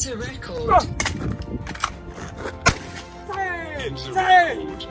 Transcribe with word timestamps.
Enter 0.00 0.16
record. 0.16 0.86
Sì! 3.26 3.96
Sì! 3.96 4.08
Enter 4.08 4.12
record. 4.14 4.88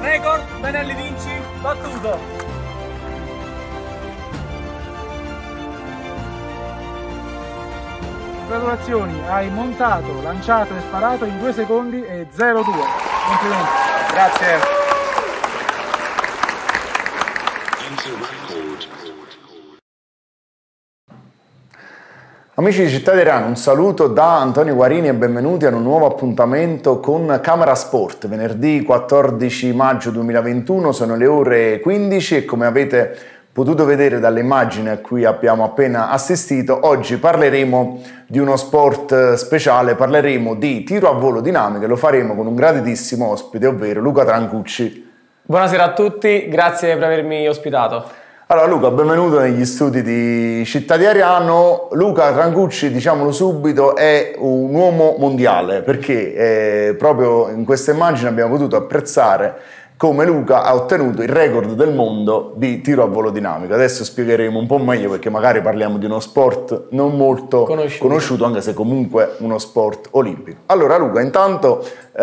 Record, 0.00 0.60
Benelli 0.60 0.94
Vinci, 0.94 1.30
battuto! 1.60 2.49
Congratulazioni, 8.60 9.18
hai 9.26 9.48
montato, 9.48 10.20
lanciato 10.22 10.76
e 10.76 10.80
sparato 10.80 11.24
in 11.24 11.38
2 11.38 11.52
secondi 11.54 12.04
e 12.04 12.26
02. 12.30 12.52
Complimenti. 12.52 13.70
Grazie! 14.12 14.58
Amici 22.56 22.82
di 22.82 22.90
Città 22.90 23.14
di 23.14 23.22
Rano, 23.22 23.46
un 23.46 23.56
saluto 23.56 24.08
da 24.08 24.40
Antonio 24.40 24.74
Guarini 24.74 25.08
e 25.08 25.14
benvenuti 25.14 25.64
a 25.64 25.74
un 25.74 25.82
nuovo 25.82 26.04
appuntamento 26.04 27.00
con 27.00 27.40
Camera 27.42 27.74
Sport. 27.74 28.28
Venerdì 28.28 28.82
14 28.82 29.72
maggio 29.72 30.10
2021 30.10 30.92
sono 30.92 31.16
le 31.16 31.26
ore 31.26 31.80
15 31.80 32.36
e 32.36 32.44
come 32.44 32.66
avete 32.66 33.39
potuto 33.52 33.84
vedere 33.84 34.20
dalle 34.20 34.40
immagini 34.40 34.88
a 34.88 34.98
cui 34.98 35.24
abbiamo 35.24 35.64
appena 35.64 36.10
assistito, 36.10 36.78
oggi 36.82 37.16
parleremo 37.16 38.02
di 38.26 38.38
uno 38.38 38.56
sport 38.56 39.12
eh, 39.12 39.36
speciale, 39.36 39.96
parleremo 39.96 40.54
di 40.54 40.84
tiro 40.84 41.10
a 41.10 41.18
volo 41.18 41.40
dinamico 41.40 41.84
e 41.84 41.88
lo 41.88 41.96
faremo 41.96 42.34
con 42.36 42.46
un 42.46 42.54
graditissimo 42.54 43.28
ospite, 43.28 43.66
ovvero 43.66 44.00
Luca 44.00 44.24
Trancucci. 44.24 45.08
Buonasera 45.42 45.82
a 45.82 45.92
tutti, 45.92 46.48
grazie 46.48 46.94
per 46.94 47.04
avermi 47.04 47.48
ospitato. 47.48 48.18
Allora 48.46 48.66
Luca, 48.66 48.90
benvenuto 48.90 49.38
negli 49.38 49.64
studi 49.64 50.02
di 50.02 50.64
Città 50.64 50.96
di 50.96 51.06
Ariano. 51.06 51.88
Luca 51.92 52.32
Trancucci, 52.32 52.90
diciamolo 52.90 53.30
subito, 53.30 53.94
è 53.94 54.34
un 54.38 54.74
uomo 54.74 55.16
mondiale 55.18 55.82
perché 55.82 56.88
eh, 56.88 56.94
proprio 56.94 57.48
in 57.48 57.64
questa 57.64 57.92
immagine 57.92 58.28
abbiamo 58.28 58.50
potuto 58.50 58.74
apprezzare 58.74 59.54
come 60.00 60.24
Luca 60.24 60.62
ha 60.62 60.74
ottenuto 60.74 61.20
il 61.20 61.28
record 61.28 61.74
del 61.74 61.92
mondo 61.92 62.54
di 62.56 62.80
tiro 62.80 63.02
a 63.02 63.06
volo 63.06 63.28
dinamico. 63.28 63.74
Adesso 63.74 64.02
spiegheremo 64.02 64.58
un 64.58 64.66
po' 64.66 64.78
meglio 64.78 65.10
perché 65.10 65.28
magari 65.28 65.60
parliamo 65.60 65.98
di 65.98 66.06
uno 66.06 66.20
sport 66.20 66.84
non 66.92 67.18
molto 67.18 67.64
Conosciuto. 67.64 68.06
conosciuto 68.06 68.44
anche 68.46 68.62
se 68.62 68.72
comunque 68.72 69.34
uno 69.40 69.58
sport 69.58 70.08
olimpico. 70.12 70.60
Allora 70.66 70.96
Luca, 70.96 71.20
intanto 71.20 71.84
eh, 72.16 72.22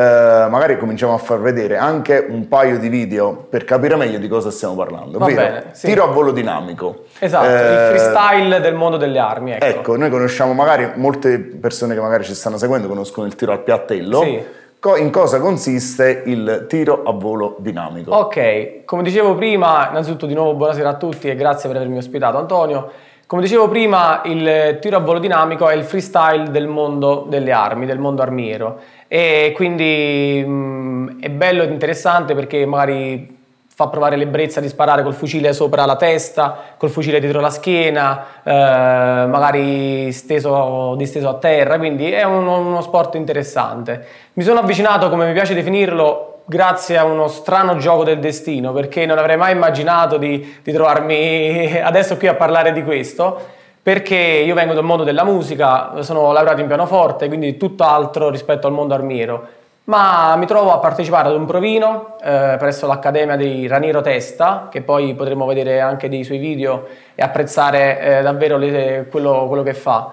magari 0.49 0.79
cominciamo 0.79 1.13
a 1.13 1.19
far 1.19 1.39
vedere 1.39 1.77
anche 1.77 2.25
un 2.27 2.47
paio 2.47 2.79
di 2.79 2.89
video 2.89 3.45
per 3.47 3.63
capire 3.63 3.95
meglio 3.95 4.17
di 4.17 4.27
cosa 4.27 4.49
stiamo 4.49 4.73
parlando. 4.73 5.19
Va 5.19 5.27
bene, 5.27 5.65
sì. 5.73 5.85
Tiro 5.85 6.05
a 6.05 6.07
volo 6.07 6.31
dinamico. 6.31 7.03
Esatto, 7.19 7.45
Eh, 7.45 7.61
il 7.61 7.95
freestyle 7.99 8.59
del 8.59 8.73
mondo 8.73 8.97
delle 8.97 9.19
armi, 9.19 9.51
ecco. 9.51 9.65
Ecco, 9.65 9.97
noi 9.97 10.09
conosciamo 10.09 10.53
magari, 10.53 10.93
molte 10.95 11.37
persone 11.37 11.93
che 11.93 12.01
magari 12.01 12.23
ci 12.23 12.33
stanno 12.33 12.57
seguendo 12.57 12.87
conoscono 12.87 13.27
il 13.27 13.35
tiro 13.35 13.51
al 13.51 13.61
piattello. 13.61 14.21
Sì. 14.23 14.65
In 14.97 15.09
cosa 15.11 15.39
consiste 15.39 16.21
il 16.27 16.65
tiro 16.69 17.01
a 17.03 17.11
volo 17.11 17.55
dinamico? 17.59 18.11
Ok, 18.11 18.85
come 18.85 19.01
dicevo 19.01 19.33
prima, 19.33 19.89
innanzitutto 19.89 20.27
di 20.27 20.35
nuovo 20.35 20.53
buonasera 20.53 20.89
a 20.89 20.93
tutti 20.95 21.27
e 21.27 21.35
grazie 21.35 21.67
per 21.67 21.77
avermi 21.77 21.97
ospitato 21.97 22.37
Antonio. 22.37 22.91
Come 23.25 23.41
dicevo 23.41 23.67
prima, 23.67 24.21
il 24.25 24.77
tiro 24.79 24.97
a 24.97 24.99
volo 24.99 25.17
dinamico 25.19 25.67
è 25.67 25.73
il 25.73 25.83
freestyle 25.83 26.51
del 26.51 26.67
mondo 26.67 27.25
delle 27.27 27.51
armi, 27.51 27.85
del 27.87 27.97
mondo 27.97 28.21
armiero 28.21 28.79
e 29.07 29.51
quindi 29.55 30.45
mh, 30.45 31.21
è 31.21 31.29
bello 31.31 31.63
ed 31.63 31.71
interessante 31.71 32.35
perché 32.35 32.65
magari 32.65 33.36
fa 33.77 33.89
provare 33.89 34.15
l'ebbrezza 34.15 34.59
di 34.59 34.69
sparare 34.69 35.03
col 35.03 35.13
fucile 35.13 35.53
sopra 35.53 35.85
la 35.85 35.97
testa, 35.97 36.73
col 36.77 36.89
fucile 36.89 37.19
dietro 37.19 37.39
la 37.39 37.51
schiena, 37.51 38.25
eh, 38.41 39.27
magari 39.27 40.11
steso, 40.11 40.95
disteso 40.95 41.29
a 41.29 41.35
terra, 41.35 41.77
quindi 41.77 42.09
è 42.09 42.23
uno, 42.23 42.57
uno 42.57 42.81
sport 42.81 43.13
interessante. 43.13 44.03
Mi 44.33 44.41
sono 44.41 44.61
avvicinato, 44.61 45.09
come 45.09 45.27
mi 45.27 45.33
piace 45.33 45.53
definirlo, 45.53 46.39
grazie 46.45 46.97
a 46.97 47.03
uno 47.03 47.27
strano 47.27 47.77
gioco 47.77 48.03
del 48.03 48.17
destino, 48.17 48.73
perché 48.73 49.05
non 49.05 49.19
avrei 49.19 49.37
mai 49.37 49.51
immaginato 49.51 50.17
di, 50.17 50.57
di 50.63 50.71
trovarmi 50.71 51.77
adesso 51.79 52.17
qui 52.17 52.27
a 52.27 52.33
parlare 52.33 52.73
di 52.73 52.83
questo, 52.83 53.39
perché 53.83 54.15
io 54.15 54.55
vengo 54.55 54.73
dal 54.73 54.85
mondo 54.85 55.03
della 55.03 55.23
musica, 55.23 56.01
sono 56.01 56.31
laureato 56.31 56.61
in 56.61 56.67
pianoforte, 56.67 57.27
quindi 57.27 57.57
tutt'altro 57.57 58.31
rispetto 58.31 58.65
al 58.65 58.73
mondo 58.73 58.95
armiero. 58.95 59.56
Ma 59.87 60.35
mi 60.35 60.45
trovo 60.45 60.73
a 60.73 60.79
partecipare 60.79 61.29
ad 61.29 61.35
un 61.35 61.45
provino 61.45 62.17
eh, 62.21 62.57
presso 62.59 62.87
l'Accademia 62.87 63.37
di 63.37 63.67
Raniero 63.67 64.01
Testa, 64.01 64.67
che 64.69 64.81
poi 64.81 65.13
potremo 65.13 65.45
vedere 65.45 65.79
anche 65.79 66.09
dei 66.09 66.25
suoi 66.25 66.39
video 66.39 66.87
e 67.15 67.23
apprezzare 67.23 67.99
eh, 68.01 68.21
davvero 68.21 68.57
le- 68.57 69.07
quello, 69.09 69.45
quello 69.47 69.63
che 69.63 69.73
fa. 69.73 70.11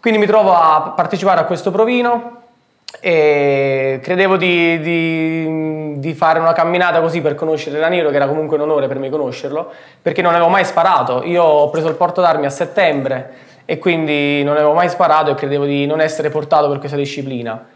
Quindi 0.00 0.20
mi 0.20 0.26
trovo 0.26 0.54
a 0.54 0.92
partecipare 0.94 1.40
a 1.40 1.44
questo 1.46 1.72
provino 1.72 2.42
e 3.00 3.98
credevo 4.00 4.36
di, 4.36 4.78
di- 4.78 5.98
di 5.98 6.14
fare 6.14 6.38
una 6.38 6.52
camminata 6.52 7.00
così 7.00 7.20
per 7.20 7.34
conoscere 7.34 7.80
Raniero, 7.80 8.10
che 8.10 8.16
era 8.16 8.28
comunque 8.28 8.56
un 8.56 8.62
onore 8.62 8.86
per 8.86 9.00
me 9.00 9.10
conoscerlo, 9.10 9.68
perché 10.00 10.22
non 10.22 10.32
avevo 10.32 10.48
mai 10.48 10.64
sparato. 10.64 11.24
Io 11.24 11.42
ho 11.42 11.70
preso 11.70 11.88
il 11.88 11.96
porto 11.96 12.20
d'armi 12.20 12.46
a 12.46 12.50
settembre 12.50 13.32
e 13.64 13.78
quindi 13.78 14.44
non 14.44 14.54
avevo 14.54 14.74
mai 14.74 14.88
sparato 14.88 15.32
e 15.32 15.34
credevo 15.34 15.64
di 15.64 15.86
non 15.86 16.00
essere 16.00 16.30
portato 16.30 16.68
per 16.68 16.78
questa 16.78 16.96
disciplina. 16.96 17.71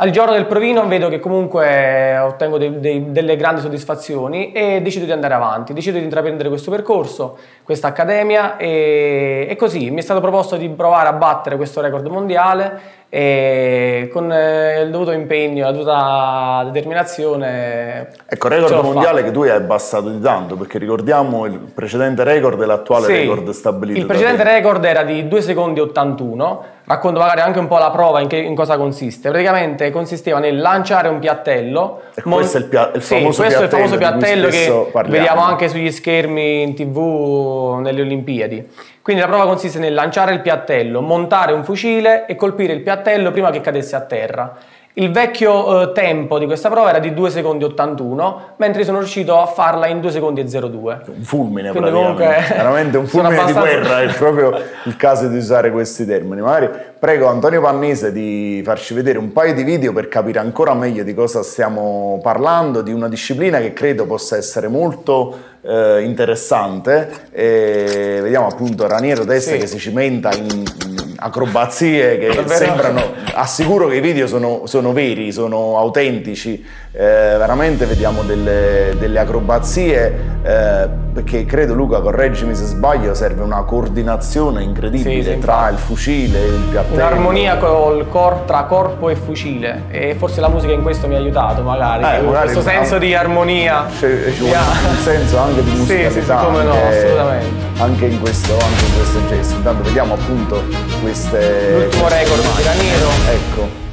Al 0.00 0.10
giorno 0.10 0.32
del 0.32 0.46
provino 0.46 0.86
vedo 0.86 1.08
che 1.08 1.18
comunque 1.18 2.16
ottengo 2.18 2.56
dei- 2.56 2.78
dei- 2.78 3.10
delle 3.10 3.34
grandi 3.34 3.60
soddisfazioni 3.60 4.52
e 4.52 4.80
decido 4.80 5.04
di 5.04 5.10
andare 5.10 5.34
avanti, 5.34 5.72
decido 5.72 5.98
di 5.98 6.04
intraprendere 6.04 6.48
questo 6.48 6.70
percorso, 6.70 7.36
questa 7.64 7.88
accademia 7.88 8.56
e, 8.58 9.48
e 9.50 9.56
così 9.56 9.90
mi 9.90 9.98
è 9.98 10.02
stato 10.02 10.20
proposto 10.20 10.54
di 10.54 10.68
provare 10.68 11.08
a 11.08 11.14
battere 11.14 11.56
questo 11.56 11.80
record 11.80 12.06
mondiale 12.06 12.80
e 13.10 14.10
con 14.12 14.30
eh, 14.30 14.82
il 14.82 14.90
dovuto 14.90 15.12
impegno, 15.12 15.64
la 15.64 15.72
dovuta 15.72 16.68
determinazione. 16.70 18.08
Ecco, 18.26 18.48
record 18.48 18.68
ce 18.68 18.74
l'ho 18.74 18.82
mondiale 18.82 19.24
che 19.24 19.30
tu 19.30 19.42
hai 19.42 19.50
abbassato 19.50 20.10
di 20.10 20.20
tanto, 20.20 20.56
perché 20.56 20.78
ricordiamo 20.78 21.46
il 21.46 21.58
precedente 21.58 22.22
record 22.24 22.60
e 22.60 22.66
l'attuale 22.66 23.06
Sì, 23.06 23.12
record 23.14 23.48
stabilito. 23.50 23.98
Il 23.98 24.06
precedente 24.06 24.42
te. 24.42 24.50
record 24.52 24.84
era 24.84 25.02
di 25.04 25.26
2 25.26 25.40
secondi 25.40 25.80
e 25.80 25.84
81. 25.84 26.64
Racconto 26.84 27.20
magari 27.20 27.40
anche 27.40 27.58
un 27.58 27.66
po' 27.68 27.76
la 27.78 27.90
prova 27.90 28.20
in, 28.20 28.28
che- 28.28 28.36
in 28.38 28.54
cosa 28.54 28.76
consiste. 28.78 29.28
Praticamente 29.30 29.90
consisteva 29.90 30.38
nel 30.38 30.58
lanciare 30.58 31.08
un 31.08 31.18
piattello. 31.18 32.00
E 32.14 32.22
questo 32.22 32.56
è 32.58 32.60
il 32.60 32.66
pia- 32.66 32.90
il 32.94 33.02
Sì, 33.02 33.14
famoso 33.16 33.42
questo 33.42 33.60
è 33.60 33.64
il 33.64 33.70
famoso 33.70 33.96
piattello 33.98 34.48
piattello 34.48 34.84
che 34.84 34.90
parliamo. 34.92 35.18
vediamo 35.18 35.42
anche 35.42 35.68
sugli 35.68 35.90
schermi 35.90 36.62
in 36.62 36.74
tv 36.74 37.78
nelle 37.80 38.00
Olimpiadi. 38.02 38.68
Quindi 39.08 39.24
la 39.24 39.32
prova 39.32 39.46
consiste 39.46 39.78
nel 39.78 39.94
lanciare 39.94 40.34
il 40.34 40.42
piattello, 40.42 41.00
montare 41.00 41.54
un 41.54 41.64
fucile 41.64 42.26
e 42.26 42.36
colpire 42.36 42.74
il 42.74 42.82
piattello 42.82 43.30
prima 43.30 43.50
che 43.50 43.62
cadesse 43.62 43.96
a 43.96 44.02
terra. 44.02 44.54
Il 44.92 45.12
vecchio 45.12 45.80
eh, 45.80 45.92
tempo 45.92 46.38
di 46.38 46.44
questa 46.44 46.68
prova 46.68 46.90
era 46.90 46.98
di 46.98 47.14
2 47.14 47.30
secondi 47.30 47.64
e 47.64 47.68
81, 47.68 48.40
mentre 48.56 48.84
sono 48.84 48.98
riuscito 48.98 49.40
a 49.40 49.46
farla 49.46 49.86
in 49.86 50.02
2 50.02 50.10
secondi 50.10 50.42
e 50.42 50.44
02. 50.44 51.00
Un 51.06 51.22
fulmine 51.22 51.70
Quindi 51.70 51.88
praticamente, 51.88 52.22
comunque 52.22 52.44
veramente 52.54 52.96
un 52.98 53.06
fulmine 53.06 53.34
di 53.34 53.40
abbastanza- 53.40 53.78
guerra, 53.80 54.02
è 54.02 54.12
proprio 54.18 54.62
il 54.82 54.96
caso 54.96 55.28
di 55.28 55.38
usare 55.38 55.70
questi 55.70 56.04
termini. 56.04 56.42
Magari 56.42 56.68
prego 56.98 57.28
Antonio 57.28 57.62
Pannese 57.62 58.12
di 58.12 58.60
farci 58.62 58.92
vedere 58.92 59.16
un 59.16 59.32
paio 59.32 59.54
di 59.54 59.62
video 59.62 59.94
per 59.94 60.08
capire 60.08 60.38
ancora 60.38 60.74
meglio 60.74 61.02
di 61.02 61.14
cosa 61.14 61.42
stiamo 61.42 62.20
parlando, 62.22 62.82
di 62.82 62.92
una 62.92 63.08
disciplina 63.08 63.58
che 63.58 63.72
credo 63.72 64.04
possa 64.04 64.36
essere 64.36 64.68
molto 64.68 65.47
eh, 65.68 66.02
interessante. 66.02 67.08
E 67.30 68.20
vediamo 68.22 68.46
appunto 68.46 68.86
Raniero 68.86 69.24
Testa 69.24 69.52
Sì. 69.52 69.58
che 69.58 69.66
si 69.66 69.78
cimenta 69.78 70.34
in, 70.34 70.46
in 70.46 71.14
acrobazie 71.16 72.16
che 72.18 72.28
Davvero? 72.28 72.48
sembrano, 72.48 73.02
assicuro 73.34 73.88
che 73.88 73.96
i 73.96 74.00
video 74.00 74.26
sono, 74.26 74.62
sono 74.66 74.92
veri, 74.92 75.32
sono 75.32 75.76
autentici, 75.76 76.64
eh, 76.92 76.98
veramente 77.36 77.86
vediamo 77.86 78.22
delle, 78.22 78.94
delle 78.98 79.18
acrobazie, 79.18 80.14
eh, 80.42 80.88
perché 81.18 81.44
credo 81.44 81.74
Luca, 81.74 81.98
correggimi 82.00 82.54
se 82.54 82.64
sbaglio, 82.64 83.12
serve 83.12 83.42
una 83.42 83.62
coordinazione 83.64 84.62
incredibile 84.62 85.22
Sì, 85.24 85.30
sì, 85.32 85.38
tra 85.38 85.68
il 85.68 85.76
fucile 85.76 86.38
e 86.38 86.46
il 86.46 86.62
piattello. 86.70 86.94
Un'armonia 86.94 87.56
col 87.56 88.06
cor- 88.08 88.44
tra 88.44 88.62
corpo 88.64 89.08
e 89.08 89.16
fucile 89.16 89.82
e 89.90 90.14
forse 90.16 90.40
la 90.40 90.48
musica 90.48 90.72
in 90.72 90.82
questo 90.82 91.08
mi 91.08 91.16
ha 91.16 91.18
aiutato 91.18 91.62
magari, 91.62 92.04
Eh, 92.04 92.20
magari- 92.22 92.52
questo 92.52 92.62
senso 92.62 92.98
di 92.98 93.14
armonia. 93.16 93.86
C'è, 93.98 94.06
vuole 94.38 94.52
Yeah. 94.52 94.60
un 94.90 94.96
senso 95.02 95.38
anche 95.38 95.64
di 95.64 95.70
musicalità 95.74 96.10
sì, 96.12 96.20
sì, 96.20 96.26
come 96.44 96.62
no, 96.62 96.70
anche- 96.72 96.96
assolutamente. 96.98 97.82
anche 97.82 98.04
in 98.06 98.20
questo 98.20 98.52
anche 98.52 98.84
in 98.84 98.94
questo 98.94 99.26
gesto 99.28 99.54
intanto 99.56 99.82
vediamo 99.82 100.14
appunto 100.14 100.62
queste 101.02 101.72
L'ultimo 101.80 102.08
record 102.08 102.40
di 102.56 102.62
Raniero. 102.62 103.08
ecco 103.28 103.86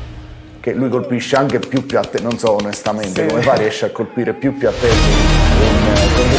che 0.59 0.73
lui 0.73 0.89
colpisce 0.89 1.35
anche 1.35 1.59
più 1.59 1.85
piattelli 1.85 2.23
non 2.23 2.37
so 2.37 2.53
onestamente 2.53 3.21
Sì. 3.21 3.27
come 3.27 3.41
fa 3.41 3.53
riesce 3.53 3.85
a 3.85 3.89
colpire 3.91 4.33
più 4.33 4.55
piattelli 4.57 4.93
in 4.93 5.87
eh, 5.93 6.34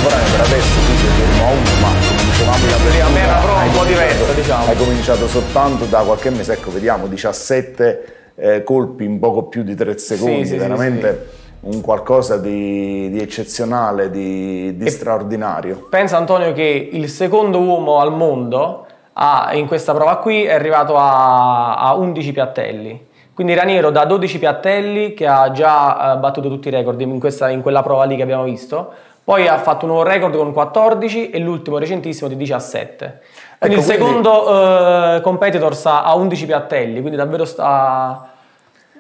Hai 4.49 4.77
cominciato 4.77 5.27
soltanto 5.27 5.87
da 5.87 6.03
qualche 6.03 6.31
mese, 6.31 6.53
ecco, 6.53 6.71
vediamo 6.71 7.09
17 7.09 8.15
eh, 8.37 8.63
colpi 8.63 9.05
in 9.05 9.19
poco 9.19 9.45
più 9.45 9.63
di 9.65 9.75
3 9.75 9.99
secondi, 9.99 10.45
sì, 10.45 10.53
sì, 10.53 10.57
veramente 10.57 11.29
un 11.61 11.81
qualcosa 11.81 12.37
di, 12.37 13.11
di 13.11 13.21
eccezionale, 13.21 14.09
di, 14.09 14.77
di 14.77 14.89
straordinario. 14.89 15.89
Pensa 15.91 16.17
Antonio 16.17 16.53
che 16.53 16.91
il 16.93 17.09
secondo 17.09 17.59
uomo 17.61 17.99
al 17.99 18.13
mondo 18.13 18.87
a- 19.15 19.51
in 19.55 19.67
questa 19.67 19.93
prova 19.93 20.17
qui 20.19 20.45
è 20.45 20.53
arrivato 20.53 20.97
a, 20.97 21.77
a 21.79 21.95
11 21.95 22.33
piattelli. 22.33 23.07
Quindi 23.35 23.55
Raniero 23.55 23.91
da 23.91 24.05
12 24.05 24.39
piattelli 24.39 25.13
che 25.15 25.27
ha 25.27 25.51
già 25.51 26.15
eh, 26.15 26.19
battuto 26.19 26.49
tutti 26.49 26.69
i 26.69 26.71
record 26.71 27.01
in, 27.01 27.19
questa- 27.19 27.49
in 27.51 27.63
quella 27.63 27.83
prova 27.83 28.05
lì 28.05 28.15
che 28.15 28.23
abbiamo 28.23 28.45
visto. 28.45 28.93
Poi 29.25 29.49
ha 29.49 29.59
fatto 29.59 29.87
un 29.87 29.91
nuovo 29.91 30.09
record 30.09 30.37
con 30.37 30.53
14 30.53 31.31
e 31.31 31.41
l'ultimo 31.41 31.79
recentissimo 31.79 32.29
di 32.29 32.37
17. 32.37 33.21
Quindi 33.67 33.85
Ecco, 33.85 33.93
il 33.93 33.99
quindi- 33.99 34.23
secondo 34.23 35.15
eh, 35.17 35.21
competitor 35.23 35.75
sta 35.75 36.03
a 36.05 36.15
11 36.15 36.47
piattelli, 36.47 37.01
quindi 37.01 37.17
davvero 37.17 37.45
sta... 37.45 38.31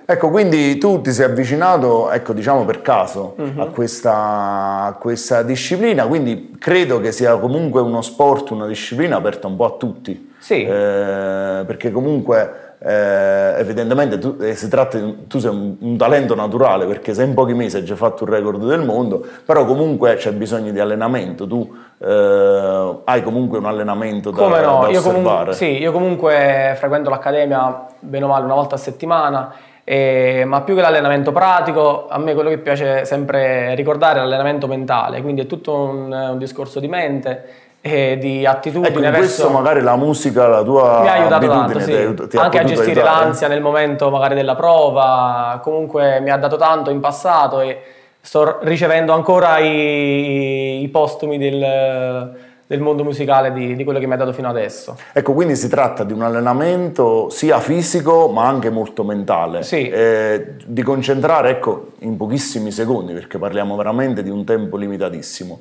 Ecco, 0.08 0.30
quindi 0.30 0.78
tu 0.78 1.00
ti 1.00 1.10
sei 1.10 1.24
avvicinato, 1.24 2.10
ecco, 2.12 2.32
diciamo 2.32 2.64
per 2.64 2.80
caso, 2.80 3.34
Mhm. 3.38 3.60
a, 3.60 3.66
questa, 3.66 4.82
a 4.84 4.92
questa 5.00 5.42
disciplina, 5.42 6.06
quindi 6.06 6.54
credo 6.60 7.00
che 7.00 7.10
sia 7.10 7.36
comunque 7.38 7.80
uno 7.80 8.02
sport, 8.02 8.50
una 8.50 8.66
disciplina 8.68 9.16
aperta 9.16 9.48
un 9.48 9.56
po' 9.56 9.64
a 9.64 9.70
tutti. 9.72 10.32
Sì. 10.38 10.62
Eh, 10.62 11.64
perché 11.66 11.90
comunque 11.90 12.65
eh, 12.78 13.54
evidentemente 13.58 14.18
tu, 14.18 14.36
eh, 14.40 14.54
si 14.54 14.68
tratta 14.68 14.98
di, 14.98 15.26
tu 15.26 15.38
sei 15.38 15.50
un, 15.50 15.76
un 15.80 15.96
talento 15.96 16.34
naturale 16.34 16.86
perché 16.86 17.14
se 17.14 17.22
in 17.22 17.34
pochi 17.34 17.54
mesi 17.54 17.76
hai 17.76 17.84
già 17.84 17.96
fatto 17.96 18.24
il 18.24 18.30
record 18.30 18.64
del 18.66 18.84
mondo, 18.84 19.24
però 19.44 19.64
comunque 19.64 20.14
c'è 20.16 20.32
bisogno 20.32 20.72
di 20.72 20.78
allenamento, 20.80 21.46
tu 21.46 21.74
eh, 21.98 22.96
hai 23.04 23.22
comunque 23.22 23.58
un 23.58 23.64
allenamento 23.66 24.30
da, 24.30 24.36
Come 24.42 24.60
no, 24.60 24.80
da 24.82 24.88
io 24.88 24.98
osservare. 24.98 25.22
comunque, 25.24 25.52
sì, 25.54 25.78
io 25.80 25.92
comunque 25.92 26.74
frequento 26.76 27.10
l'accademia 27.10 27.86
bene 28.00 28.24
o 28.24 28.28
male 28.28 28.44
una 28.44 28.54
volta 28.54 28.74
a 28.74 28.78
settimana, 28.78 29.52
e- 29.82 30.44
ma 30.44 30.60
più 30.62 30.74
che 30.74 30.80
l'allenamento 30.80 31.32
pratico, 31.32 32.08
a 32.08 32.18
me 32.18 32.34
quello 32.34 32.50
che 32.50 32.58
piace 32.58 33.04
sempre 33.04 33.74
ricordare 33.74 34.18
è 34.18 34.22
l'allenamento 34.22 34.66
mentale, 34.66 35.22
quindi 35.22 35.42
è 35.42 35.46
tutto 35.46 35.74
un, 35.74 36.12
un 36.12 36.38
discorso 36.38 36.80
di 36.80 36.88
mente 36.88 37.44
e 37.86 38.18
di 38.18 38.44
attitudine 38.44 38.88
Ecco, 38.88 38.98
in 38.98 39.04
verso... 39.04 39.18
questo 39.18 39.50
magari 39.50 39.80
la 39.80 39.96
musica, 39.96 40.46
la 40.46 40.62
tua 40.62 41.00
mi 41.00 41.08
ha 41.08 41.12
aiutato 41.12 41.46
tanto, 41.46 41.78
ti 41.78 41.84
sì. 41.84 41.92
ha 41.92 41.96
aiut- 41.96 42.26
ti 42.28 42.36
ha 42.36 42.42
anche 42.42 42.58
a 42.58 42.64
gestire 42.64 43.02
l'ansia 43.02 43.48
nel 43.48 43.62
momento 43.62 44.10
magari 44.10 44.34
della 44.34 44.54
prova, 44.54 45.60
comunque 45.62 46.20
mi 46.20 46.30
ha 46.30 46.36
dato 46.36 46.56
tanto 46.56 46.90
in 46.90 47.00
passato 47.00 47.60
e 47.60 47.80
sto 48.20 48.58
ricevendo 48.62 49.12
ancora 49.12 49.58
i, 49.60 50.82
i 50.82 50.88
postumi 50.88 51.38
del, 51.38 52.34
del 52.66 52.80
mondo 52.80 53.04
musicale 53.04 53.52
di, 53.52 53.76
di 53.76 53.84
quello 53.84 54.00
che 54.00 54.06
mi 54.06 54.14
ha 54.14 54.16
dato 54.16 54.32
fino 54.32 54.48
adesso. 54.48 54.96
Ecco, 55.12 55.32
quindi 55.32 55.54
si 55.54 55.68
tratta 55.68 56.02
di 56.02 56.12
un 56.12 56.22
allenamento 56.22 57.30
sia 57.30 57.60
fisico 57.60 58.28
ma 58.28 58.46
anche 58.48 58.70
molto 58.70 59.04
mentale. 59.04 59.62
Sì. 59.62 59.88
Eh, 59.88 60.56
di 60.66 60.82
concentrare, 60.82 61.50
ecco, 61.50 61.92
in 62.00 62.16
pochissimi 62.16 62.72
secondi, 62.72 63.12
perché 63.12 63.38
parliamo 63.38 63.76
veramente 63.76 64.24
di 64.24 64.30
un 64.30 64.44
tempo 64.44 64.76
limitatissimo. 64.76 65.60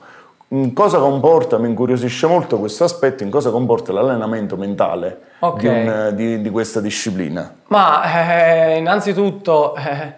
In 0.50 0.74
cosa 0.74 1.00
comporta, 1.00 1.58
mi 1.58 1.68
incuriosisce 1.68 2.28
molto 2.28 2.60
questo 2.60 2.84
aspetto, 2.84 3.24
in 3.24 3.32
cosa 3.32 3.50
comporta 3.50 3.92
l'allenamento 3.92 4.56
mentale 4.58 5.20
Ok. 5.40 5.60
di, 5.60 5.68
un- 5.68 6.12
di- 6.14 6.42
di 6.42 6.50
questa 6.52 6.80
disciplina? 6.82 7.52
Ma 7.68 8.72
eh, 8.72 8.78
innanzitutto, 8.78 9.76
eh, 9.76 10.14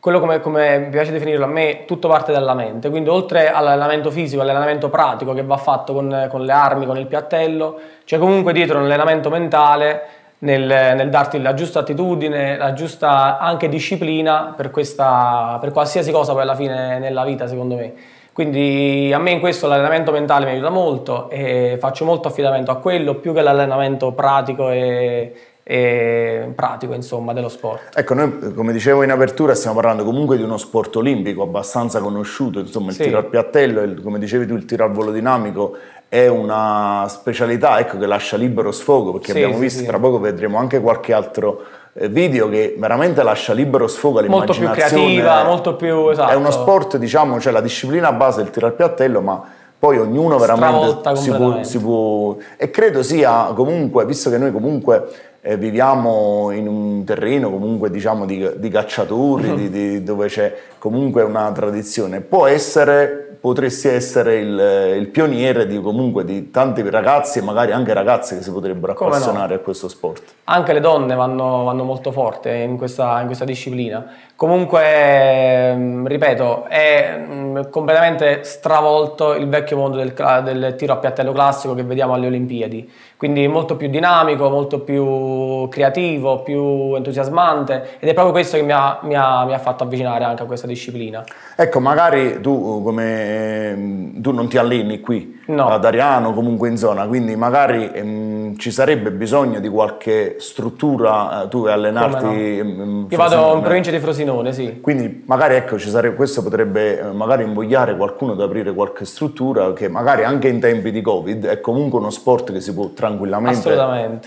quello 0.00 0.18
come, 0.18 0.40
come 0.40 0.78
mi 0.78 0.88
piace 0.90 1.12
definirlo 1.12 1.44
a 1.44 1.48
me, 1.48 1.84
tutto 1.86 2.08
parte 2.08 2.32
dalla 2.32 2.54
mente, 2.54 2.90
quindi 2.90 3.08
oltre 3.08 3.50
all'allenamento 3.50 4.10
fisico, 4.10 4.42
all'allenamento 4.42 4.88
pratico 4.90 5.32
che 5.32 5.44
va 5.44 5.56
fatto 5.58 5.94
con, 5.94 6.26
con 6.28 6.42
le 6.44 6.52
armi, 6.52 6.84
con 6.84 6.98
il 6.98 7.06
piattello, 7.06 7.78
c'è 8.04 8.18
comunque 8.18 8.52
dietro 8.52 8.78
un 8.78 8.84
allenamento 8.84 9.30
mentale 9.30 10.02
nel, 10.40 10.66
nel 10.66 11.08
darti 11.08 11.40
la 11.40 11.54
giusta 11.54 11.78
attitudine, 11.78 12.56
la 12.58 12.72
giusta 12.72 13.38
anche 13.38 13.68
disciplina 13.68 14.52
per, 14.56 14.70
questa, 14.72 15.56
per 15.60 15.70
qualsiasi 15.70 16.10
cosa 16.10 16.32
poi 16.32 16.42
alla 16.42 16.56
fine 16.56 16.98
nella 16.98 17.24
vita 17.24 17.46
secondo 17.46 17.76
me. 17.76 17.92
Quindi 18.34 19.12
a 19.14 19.18
me 19.18 19.30
in 19.30 19.38
questo 19.38 19.68
l'allenamento 19.68 20.10
mentale 20.10 20.44
mi 20.44 20.50
aiuta 20.50 20.68
molto 20.68 21.30
e 21.30 21.76
faccio 21.78 22.04
molto 22.04 22.26
affidamento 22.26 22.72
a 22.72 22.78
quello 22.78 23.14
più 23.14 23.32
che 23.32 23.42
l'allenamento 23.42 24.10
pratico 24.10 24.70
e, 24.70 25.32
e 25.62 26.50
pratico 26.52 26.94
insomma 26.94 27.32
dello 27.32 27.48
sport. 27.48 27.96
Ecco, 27.96 28.14
noi 28.14 28.52
come 28.52 28.72
dicevo 28.72 29.04
in 29.04 29.12
apertura 29.12 29.54
stiamo 29.54 29.76
parlando 29.76 30.02
comunque 30.02 30.36
di 30.36 30.42
uno 30.42 30.56
sport 30.56 30.96
olimpico 30.96 31.42
abbastanza 31.44 32.00
conosciuto, 32.00 32.58
insomma 32.58 32.88
il 32.88 32.96
Sì. 32.96 33.04
tiro 33.04 33.18
al 33.18 33.26
piattello, 33.26 33.82
il- 33.82 34.02
come 34.02 34.18
dicevi 34.18 34.46
tu 34.46 34.54
il 34.54 34.64
tiro 34.64 34.82
al 34.84 34.90
volo 34.90 35.12
dinamico 35.12 35.76
è 36.14 36.28
una 36.28 37.06
specialità 37.08 37.80
ecco, 37.80 37.98
che 37.98 38.06
lascia 38.06 38.36
libero 38.36 38.70
sfogo 38.70 39.10
perché 39.14 39.32
Sì, 39.32 39.38
abbiamo 39.38 39.54
sì, 39.54 39.60
visto, 39.60 39.80
sì. 39.80 39.86
tra 39.86 39.98
poco 39.98 40.20
vedremo 40.20 40.58
anche 40.58 40.80
qualche 40.80 41.12
altro 41.12 41.62
eh, 41.94 42.08
video 42.08 42.48
che 42.48 42.76
veramente 42.78 43.24
lascia 43.24 43.52
libero 43.52 43.88
sfogo 43.88 44.22
Molto 44.28 44.52
più 44.52 44.60
all'immaginazione. 44.62 45.02
creativa, 45.16 45.42
molto 45.42 45.74
più 45.74 46.08
esatto. 46.10 46.30
È 46.30 46.34
uno 46.36 46.52
sport, 46.52 46.98
diciamo, 46.98 47.40
cioè 47.40 47.52
la 47.52 47.60
disciplina 47.60 48.12
base 48.12 48.40
è 48.42 48.44
il 48.44 48.50
tiro 48.50 48.66
al 48.66 48.74
piattello, 48.74 49.20
ma 49.20 49.42
poi 49.76 49.98
ognuno 49.98 50.38
veramente 50.38 51.16
si 51.16 51.32
può, 51.32 51.62
si 51.64 51.78
può- 51.80 52.36
E 52.58 52.70
credo 52.70 53.02
sia 53.02 53.50
comunque, 53.52 54.04
visto 54.06 54.30
che 54.30 54.38
noi 54.38 54.52
comunque 54.52 55.06
eh, 55.46 55.56
viviamo 55.58 56.52
in 56.52 56.68
un 56.68 57.04
terreno 57.04 57.50
comunque 57.50 57.90
diciamo 57.90 58.24
di, 58.24 58.48
di 58.56 58.68
cacciatori, 58.70 59.48
Mhm. 59.48 59.56
di- 59.56 59.70
di- 59.70 60.02
dove 60.04 60.28
c'è 60.28 60.54
comunque 60.78 61.22
una 61.22 61.50
tradizione, 61.52 62.20
può 62.20 62.46
essere, 62.46 63.23
potresti 63.44 63.88
essere 63.88 64.36
il, 64.36 64.96
il 65.00 65.08
pioniere 65.08 65.66
di 65.66 65.78
comunque 65.78 66.24
di 66.24 66.50
tanti 66.50 66.80
ragazzi 66.88 67.40
e 67.40 67.42
magari 67.42 67.72
anche 67.72 67.92
ragazze 67.92 68.38
che 68.38 68.42
si 68.42 68.50
potrebbero 68.50 68.94
Come 68.94 69.10
no. 69.10 69.16
appassionare 69.16 69.56
a 69.56 69.58
questo 69.58 69.86
sport. 69.88 70.22
Anche 70.44 70.72
le 70.72 70.80
donne 70.80 71.14
vanno, 71.14 71.64
vanno 71.64 71.84
molto 71.84 72.10
forte 72.10 72.54
in 72.54 72.78
questa, 72.78 73.20
in 73.20 73.26
questa 73.26 73.44
disciplina. 73.44 74.06
Comunque, 74.34 74.82
ehm, 74.82 76.06
ripeto, 76.06 76.64
è 76.68 77.16
mm, 77.18 77.60
completamente 77.70 78.44
stravolto 78.44 79.34
il 79.34 79.46
vecchio 79.48 79.76
mondo 79.76 79.98
del, 79.98 80.14
del 80.42 80.74
tiro 80.76 80.94
a 80.94 80.96
piattello 80.96 81.32
classico 81.32 81.74
che 81.74 81.84
vediamo 81.84 82.14
alle 82.14 82.26
Olimpiadi. 82.26 82.90
Quindi 83.16 83.46
molto 83.46 83.76
più 83.76 83.88
dinamico, 83.88 84.50
molto 84.50 84.80
più 84.80 85.68
creativo, 85.68 86.42
più 86.42 86.94
entusiasmante 86.94 87.96
ed 88.00 88.08
è 88.08 88.12
proprio 88.12 88.32
questo 88.32 88.56
che 88.56 88.64
mi 88.64 88.72
ha, 88.72 88.98
mi 89.02 89.14
ha- 89.14 89.44
mi 89.44 89.54
ha 89.54 89.58
fatto 89.58 89.84
avvicinare 89.84 90.24
anche 90.24 90.42
a 90.42 90.46
questa 90.46 90.66
disciplina. 90.66 91.24
Ecco, 91.56 91.78
magari 91.78 92.40
tu, 92.40 92.82
come, 92.82 93.33
ehm, 93.34 94.20
tu 94.20 94.32
non 94.32 94.48
ti 94.48 94.58
alleni 94.58 95.00
qui 95.00 95.33
No. 95.46 95.68
ad 95.68 95.84
Ariano, 95.84 96.32
comunque 96.32 96.68
in 96.68 96.76
zona, 96.78 97.06
quindi 97.06 97.36
magari 97.36 97.90
ehm, 97.92 98.56
ci 98.56 98.70
sarebbe 98.70 99.10
bisogno 99.10 99.60
di 99.60 99.68
qualche 99.68 100.36
struttura, 100.38 101.42
eh, 101.44 101.48
tu 101.48 101.58
vuoi 101.60 101.72
allenarti... 101.72 102.24
No. 102.24 102.32
ehm, 102.32 103.06
Io 103.10 103.16
vado 103.18 103.54
in 103.56 103.60
provincia 103.62 103.90
di 103.90 103.98
Frosinone, 103.98 104.52
sì. 104.54 104.80
Quindi 104.80 105.22
magari 105.26 105.56
ecco, 105.56 105.78
ci 105.78 105.90
sarebbe, 105.90 106.16
questo 106.16 106.42
potrebbe 106.42 106.98
eh, 107.00 107.02
magari 107.12 107.42
invogliare 107.44 107.94
qualcuno 107.96 108.32
ad 108.32 108.40
aprire 108.40 108.72
qualche 108.72 109.04
struttura 109.04 109.72
che 109.74 109.88
magari 109.88 110.24
anche 110.24 110.48
in 110.48 110.60
tempi 110.60 110.90
di 110.90 111.02
Covid 111.02 111.44
è 111.46 111.60
comunque 111.60 111.98
uno 111.98 112.10
sport 112.10 112.50
che 112.50 112.60
si 112.60 112.72
può 112.72 112.88
tranquillamente 112.94 113.68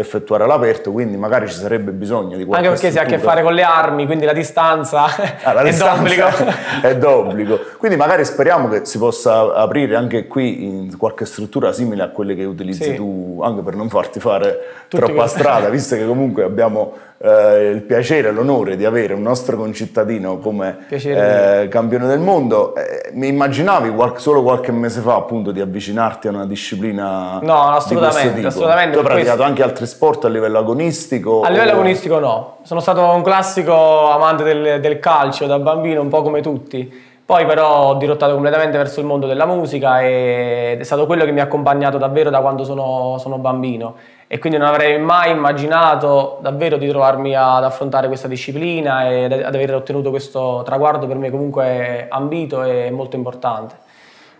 effettuare 0.01 0.43
all'aperto, 0.43 0.91
quindi 0.91 1.17
magari 1.17 1.47
ci 1.47 1.55
sarebbe 1.57 1.91
bisogno 1.91 2.37
di 2.37 2.45
qualche 2.45 2.67
Anche 2.67 2.79
perché 2.79 2.91
si 2.91 2.99
ha 2.99 3.01
a 3.01 3.05
che 3.05 3.17
struttura. 3.17 3.31
fare 3.33 3.43
con 3.43 3.53
le 3.55 3.63
armi, 3.63 4.05
quindi 4.05 4.25
la 4.25 4.33
distanza 4.33 5.05
Ah, 5.43 5.53
la 5.53 5.61
è 5.61 5.65
distanza 5.65 5.95
d'obbligo. 6.03 6.25
è 6.83 6.95
d'obbligo. 6.95 7.59
Quindi 7.79 7.97
magari 7.97 8.23
speriamo 8.23 8.67
che 8.69 8.85
si 8.85 8.99
possa 8.99 9.55
aprire 9.55 9.95
anche 9.95 10.27
qui 10.27 10.63
in 10.63 10.89
qualche 10.89 11.05
struttura 11.25 11.71
simile 11.71 12.03
a 12.03 12.09
quelle 12.09 12.35
che 12.35 12.43
utilizzi 12.45 12.83
Sì. 12.83 12.95
tu, 12.95 13.39
anche 13.43 13.61
per 13.61 13.75
non 13.75 13.89
farti 13.89 14.19
fare 14.19 14.57
Tutti 14.87 15.03
troppa 15.03 15.21
questi- 15.21 15.39
strada, 15.39 15.69
visto 15.69 15.95
che 15.95 16.05
comunque 16.05 16.43
abbiamo 16.43 16.93
eh, 17.19 17.71
il 17.71 17.81
piacere 17.81 18.27
e 18.27 18.31
l'onore 18.31 18.75
di 18.75 18.85
avere 18.85 19.15
un 19.15 19.23
nostro 19.23 19.57
concittadino 19.57 20.37
come 20.37 20.85
eh, 20.89 21.67
campione 21.67 22.05
del 22.05 22.19
mondo. 22.19 22.75
Eh, 22.75 23.09
mi 23.13 23.27
immaginavi 23.27 23.89
qual- 23.89 24.19
solo 24.19 24.43
qualche 24.43 24.71
mese 24.71 25.01
fa 25.01 25.15
appunto 25.15 25.51
di 25.51 25.59
avvicinarti 25.59 26.27
a 26.27 26.29
una 26.29 26.45
disciplina 26.45 27.39
No, 27.41 27.69
assolutamente, 27.71 28.45
assolutamente, 28.45 28.91
Tu 28.91 28.99
hai 28.99 29.03
praticato 29.05 29.37
questo- 29.37 29.43
anche 29.43 29.63
altri 29.63 29.85
sport 29.87 30.25
a 30.25 30.27
livello 30.29 30.59
agonistico? 30.59 31.41
A 31.41 31.49
livello 31.49 31.71
o- 31.71 31.73
agonistico 31.73 32.19
no, 32.19 32.57
sono 32.61 32.79
stato 32.81 33.01
un 33.01 33.23
classico 33.23 34.11
amante 34.11 34.43
del, 34.43 34.79
del 34.79 34.99
calcio 34.99 35.47
da 35.47 35.57
bambino, 35.57 36.01
un 36.01 36.09
po' 36.09 36.21
come 36.21 36.41
tutti. 36.41 37.05
Poi 37.27 37.45
però 37.45 37.89
ho 37.89 37.93
dirottato 37.95 38.31
completamente 38.31 38.77
verso 38.77 39.01
il 39.01 39.05
mondo 39.05 39.27
della 39.27 39.45
musica 39.45 40.01
ed 40.01 40.79
è 40.79 40.83
stato 40.83 41.05
quello 41.05 41.25
che 41.25 41.33
mi 41.33 41.41
ha 41.41 41.43
accompagnato 41.43 41.97
davvero 41.97 42.29
da 42.29 42.39
quando 42.39 42.63
sono, 42.63 43.17
sono 43.19 43.37
bambino. 43.37 43.95
E 44.27 44.39
quindi 44.39 44.57
non 44.57 44.69
avrei 44.69 44.97
mai 44.97 45.31
immaginato 45.31 46.37
davvero 46.39 46.77
di 46.77 46.87
trovarmi 46.87 47.35
ad 47.35 47.65
affrontare 47.65 48.07
questa 48.07 48.29
disciplina 48.29 49.09
e 49.09 49.25
ad 49.25 49.53
aver 49.53 49.75
ottenuto 49.75 50.09
questo 50.09 50.61
traguardo 50.63 51.05
per 51.05 51.17
me 51.17 51.29
comunque 51.29 52.07
ambito 52.09 52.63
e 52.63 52.91
molto 52.91 53.17
importante. 53.17 53.75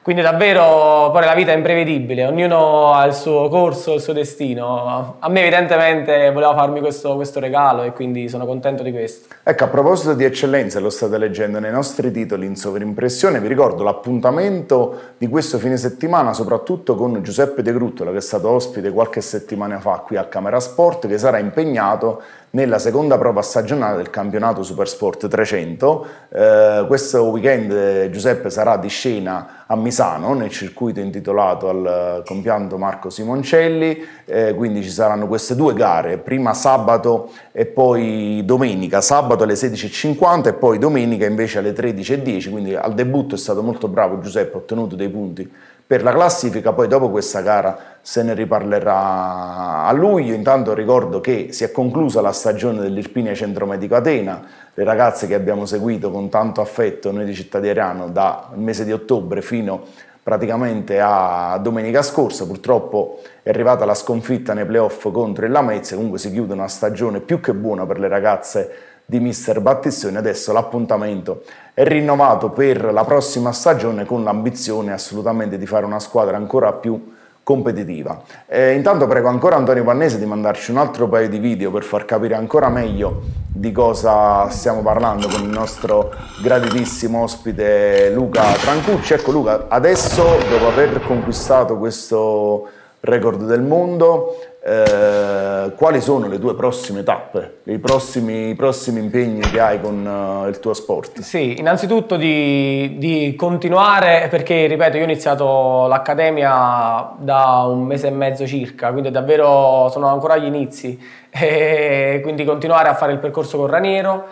Quindi 0.08 0.24
davvero 0.24 1.12
poi 1.12 1.26
la 1.26 1.34
vita 1.34 1.52
è 1.52 1.56
imprevedibile, 1.58 2.26
ognuno 2.26 2.94
ha 2.94 3.06
il 3.06 3.14
suo 3.14 3.50
corso, 3.50 3.96
il 3.96 4.00
suo 4.00 4.14
destino. 4.14 5.18
A 5.20 5.28
me 5.28 5.42
evidentemente 5.42 6.32
voleva 6.32 6.56
farmi 6.56 6.80
questo, 6.80 7.16
questo 7.16 7.42
regalo 7.42 7.84
e 7.84 7.92
quindi 7.92 8.30
sono 8.30 8.46
contento 8.46 8.84
di 8.84 8.94
questo. 8.94 9.36
Ecco, 9.44 9.66
a 9.66 9.68
proposito 9.68 10.14
di 10.14 10.24
eccellenze, 10.24 10.80
lo 10.80 10.90
state 10.90 11.18
leggendo 11.18 11.60
nei 11.60 11.72
nostri 11.72 12.10
titoli 12.10 12.46
in 12.46 12.56
sovrimpressione, 12.56 13.42
vi 13.42 13.50
ricordo 13.50 13.84
l'appuntamento 13.84 14.98
di 15.18 15.28
questo 15.28 15.58
fine 15.58 15.76
settimana, 15.76 16.32
soprattutto 16.32 16.96
con 16.96 17.22
Giuseppe 17.22 17.62
De 17.62 17.74
Gruttola, 17.74 18.12
che 18.12 18.20
è 18.20 18.22
stato 18.22 18.48
ospite 18.48 18.92
qualche 18.92 19.20
settimana 19.20 19.78
fa 19.82 20.04
qui 20.06 20.16
a 20.16 20.24
Camera 20.24 20.62
Sport, 20.62 21.08
che 21.08 21.18
sarà 21.18 21.38
impegnato 21.38 22.22
nella 22.58 22.80
seconda 22.80 23.20
prova 23.20 23.44
stagionale 23.44 23.98
del 23.98 24.10
campionato 24.10 24.64
Supersport 24.64 25.28
300. 25.28 26.08
Eh, 26.30 26.86
questo 26.88 27.26
weekend 27.26 27.72
eh, 27.72 28.10
Giuseppe 28.10 28.50
sarà 28.50 28.78
di 28.78 28.88
scena 28.88 29.66
a 29.68 29.76
Misano 29.76 30.34
nel 30.34 30.50
circuito 30.50 31.00
intitolato 31.00 31.70
al 31.70 32.24
compianto 32.26 32.80
Marco 32.80 33.12
Simoncelli, 33.12 34.04
eh, 34.26 34.56
quindi 34.56 34.82
ci 34.82 34.90
saranno 34.90 35.28
queste 35.28 35.56
due 35.56 35.76
gare, 35.76 36.18
prima 36.18 36.56
sabato 36.56 37.30
e 37.52 37.68
poi 37.68 38.42
domenica, 38.44 39.02
sabato 39.02 39.44
alle 39.44 39.54
16.50 39.54 40.48
e 40.48 40.54
poi 40.54 40.80
domenica 40.80 41.28
invece 41.28 41.60
alle 41.60 41.74
13.10, 41.74 42.50
quindi 42.50 42.74
al 42.74 42.96
debutto 42.96 43.36
è 43.36 43.38
stato 43.38 43.62
molto 43.62 43.88
bravo 43.88 44.20
Giuseppe, 44.20 44.56
ha 44.56 44.58
ottenuto 44.58 44.96
dei 44.96 45.10
punti 45.10 45.48
per 45.88 46.04
la 46.04 46.12
classifica, 46.12 46.74
poi 46.74 46.90
dopo 46.90 47.10
questa 47.10 47.40
gara 47.40 47.96
se 48.02 48.22
ne 48.22 48.34
riparlerà 48.34 49.86
a 49.86 49.92
luglio. 49.94 50.34
Intanto 50.34 50.74
ricordo 50.74 51.22
che 51.22 51.48
si 51.52 51.64
è 51.64 51.72
conclusa 51.72 52.20
la 52.20 52.34
stagione 52.34 52.82
dell'Irpinia 52.82 53.34
Centro 53.34 53.66
Medico 53.66 53.96
Atena, 53.96 54.46
le 54.74 54.84
ragazze 54.84 55.28
che 55.28 55.34
abbiamo 55.34 55.66
seguito 55.66 56.12
con 56.12 56.28
tanto 56.28 56.60
affetto 56.60 57.12
noi 57.14 57.24
di 57.24 57.34
Città 57.34 57.62
di 57.62 57.70
Ariano 57.70 58.10
dal 58.10 58.50
mese 58.56 58.84
di 58.84 58.92
ottobre 58.92 59.42
fino 59.42 59.86
praticamente 60.22 61.00
a 61.00 61.58
domenica 61.62 62.02
scorsa, 62.02 62.46
purtroppo 62.46 63.22
è 63.42 63.48
arrivata 63.48 63.86
la 63.86 63.94
sconfitta 63.94 64.54
nei 64.54 64.66
playoff 64.66 65.10
contro 65.10 65.46
il 65.46 65.52
Lamezia, 65.54 65.96
comunque 65.96 66.20
si 66.20 66.30
chiude 66.34 66.52
una 66.52 66.68
stagione 66.68 67.22
più 67.22 67.40
che 67.40 67.54
buona 67.54 67.86
per 67.86 67.98
le 67.98 68.10
ragazze 68.10 68.72
di 69.10 69.22
mister 69.22 69.62
Battistoni, 69.62 70.18
adesso 70.18 70.52
l'appuntamento 70.52 71.44
è 71.74 71.86
rinnovato 71.86 72.50
per 72.50 72.92
la 72.92 73.06
prossima 73.06 73.54
stagione 73.54 74.06
con 74.06 74.22
l'ambizione 74.22 74.92
assolutamente 74.92 75.58
di 75.58 75.66
fare 75.66 75.86
una 75.86 76.00
squadra 76.00 76.36
ancora 76.36 76.74
più 76.74 77.14
competitiva. 77.42 78.22
Eh, 78.46 78.74
intanto 78.74 79.08
prego 79.08 79.30
ancora 79.30 79.56
Antonio 79.56 79.86
Pannese 79.86 80.20
di 80.20 80.26
mandarci 80.26 80.72
un 80.72 80.78
altro 80.80 81.08
paio 81.08 81.30
di 81.30 81.40
video 81.40 81.72
per 81.72 81.84
far 81.84 82.04
capire 82.04 82.36
ancora 82.36 82.68
meglio 82.68 83.22
di 83.48 83.72
cosa 83.72 84.50
stiamo 84.50 84.82
parlando 84.82 85.30
con 85.30 85.42
il 85.42 85.48
nostro 85.48 86.14
graditissimo 86.44 87.24
ospite 87.24 88.12
Luca 88.14 88.44
Trancucci. 88.52 89.14
Ecco 89.14 89.32
Luca, 89.32 89.68
adesso 89.70 90.22
dopo 90.50 90.68
aver 90.68 91.02
conquistato 91.08 91.78
questo 91.78 92.68
record 93.00 93.46
del 93.46 93.62
mondo, 93.62 94.36
eh, 94.70 95.72
quali 95.78 96.02
sono 96.02 96.28
le 96.28 96.40
tue 96.40 96.54
prossime 96.54 97.02
tappe, 97.02 97.60
i 97.64 97.80
prossimi, 97.80 98.50
i 98.50 98.56
prossimi 98.56 99.00
impegni 99.00 99.40
che 99.40 99.62
hai 99.62 99.80
con 99.80 100.06
uh, 100.06 100.50
il 100.50 100.60
tuo 100.60 100.74
sport? 100.74 101.22
Sì, 101.22 101.58
innanzitutto 101.58 102.18
di, 102.18 102.96
di, 102.98 103.34
continuare, 103.38 104.28
perché 104.30 104.66
ripeto, 104.66 104.98
io 104.98 105.04
ho 105.04 105.06
iniziato 105.06 105.88
l'accademia 105.88 107.14
da 107.18 107.64
un 107.66 107.84
mese 107.84 108.08
e 108.08 108.12
mezzo 108.12 108.46
circa, 108.46 108.92
quindi 108.92 109.10
davvero 109.10 109.88
sono 109.90 110.08
ancora 110.08 110.34
agli 110.34 110.48
inizi, 110.48 111.00
e 111.32 112.20
quindi 112.22 112.44
continuare 112.44 112.90
a 112.90 112.94
fare 112.94 113.14
il 113.14 113.20
percorso 113.20 113.58
con 113.58 113.68
Raniero. 113.68 114.26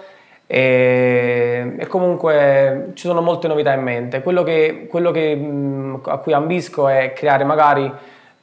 E, 0.48 1.76
e, 1.80 1.88
comunque 1.88 2.92
ci 2.94 3.08
sono 3.08 3.22
molte 3.22 3.48
novità 3.48 3.72
in 3.72 3.82
mente. 3.82 4.22
Quello, 4.22 4.44
che, 4.44 4.88
quello 4.90 5.12
che, 5.12 6.00
a 6.04 6.18
cui 6.18 6.34
ambisco 6.34 6.90
è 6.90 7.14
creare 7.14 7.46
magari 7.46 7.92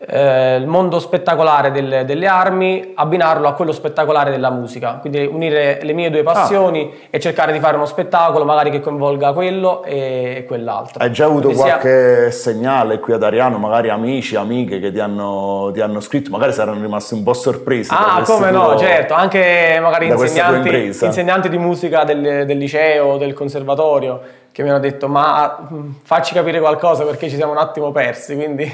eh, 0.05 0.57
il 0.57 0.67
mondo 0.67 0.99
spettacolare 0.99 1.71
del, 1.71 2.03
delle 2.05 2.27
armi, 2.27 2.93
abbinarlo 2.95 3.47
a 3.47 3.53
quello 3.53 3.71
spettacolare 3.73 4.31
della 4.31 4.51
musica, 4.51 4.95
quindi 5.01 5.25
unire 5.25 5.79
le 5.83 5.93
mie 5.93 6.11
due 6.11 6.25
passioni 6.25 6.91
ah. 6.93 7.07
e 7.11 7.21
cercare 7.21 7.53
di 7.53 7.61
fare 7.61 7.77
uno 7.77 7.87
spettacolo 7.87 8.45
magari 8.45 8.71
che 8.71 8.81
coinvolga 8.81 9.33
quello 9.33 9.85
e 9.85 10.45
quell'altro. 10.47 11.03
Hai 11.03 11.13
già 11.13 11.27
avuto 11.27 11.49
quindi 11.49 11.63
qualche 11.63 12.31
sia... 12.31 12.53
segnale 12.53 12.99
qui 12.99 13.13
ad 13.13 13.23
Ariano, 13.23 13.59
magari 13.59 13.91
amici, 13.91 14.35
amiche 14.35 14.81
che 14.81 14.91
ti 14.91 14.99
hanno, 14.99 15.71
ti 15.73 15.81
hanno 15.81 16.01
scritto, 16.01 16.31
magari 16.31 16.53
saranno 16.53 16.81
rimasti 16.81 17.15
un 17.15 17.23
po' 17.23 17.35
sorpresi. 17.35 17.91
Ah, 17.93 18.23
come 18.25 18.51
no, 18.51 18.77
certo, 18.77 19.15
anche 19.15 19.79
magari 19.81 20.09
insegnanti, 20.09 21.05
insegnanti, 21.05 21.49
di 21.49 21.59
musica 21.59 22.03
del, 22.03 22.45
del 22.45 22.59
liceo, 22.59 23.19
del 23.19 23.35
conservatorio 23.35 24.21
che 24.53 24.63
mi 24.63 24.69
hanno 24.69 24.81
detto 24.81 25.09
ma 25.09 25.67
mm, 25.73 25.91
facci 26.03 26.35
capire 26.35 26.61
qualcosa 26.61 27.05
perché 27.05 27.31
ci 27.31 27.37
siamo 27.37 27.53
un 27.53 27.59
attimo 27.59 27.91
persi, 27.91 28.35
quindi 28.35 28.71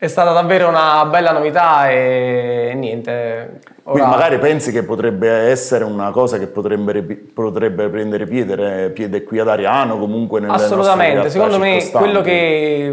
è 0.00 0.06
stata 0.06 0.32
davvero 0.32 0.66
una 0.66 1.04
bella 1.04 1.30
novità 1.30 1.90
e 1.90 2.72
niente. 2.74 3.60
Ora... 3.82 3.92
Quindi 3.92 4.10
magari 4.10 4.38
pensi 4.38 4.72
che 4.72 4.82
potrebbe 4.82 5.28
essere 5.28 5.84
una 5.84 6.10
cosa 6.10 6.38
che 6.38 6.46
potrebbe, 6.46 7.02
potrebbe 7.02 7.86
prendere 7.90 8.24
piede, 8.24 8.88
piede, 8.92 9.22
qui 9.24 9.40
ad 9.40 9.48
Ariano, 9.48 9.98
comunque 9.98 10.40
nelle 10.40 10.54
Assolutamente, 10.54 11.28
secondo 11.28 11.58
me 11.58 11.86
quello 11.92 12.22
che 12.22 12.86
è 12.86 12.90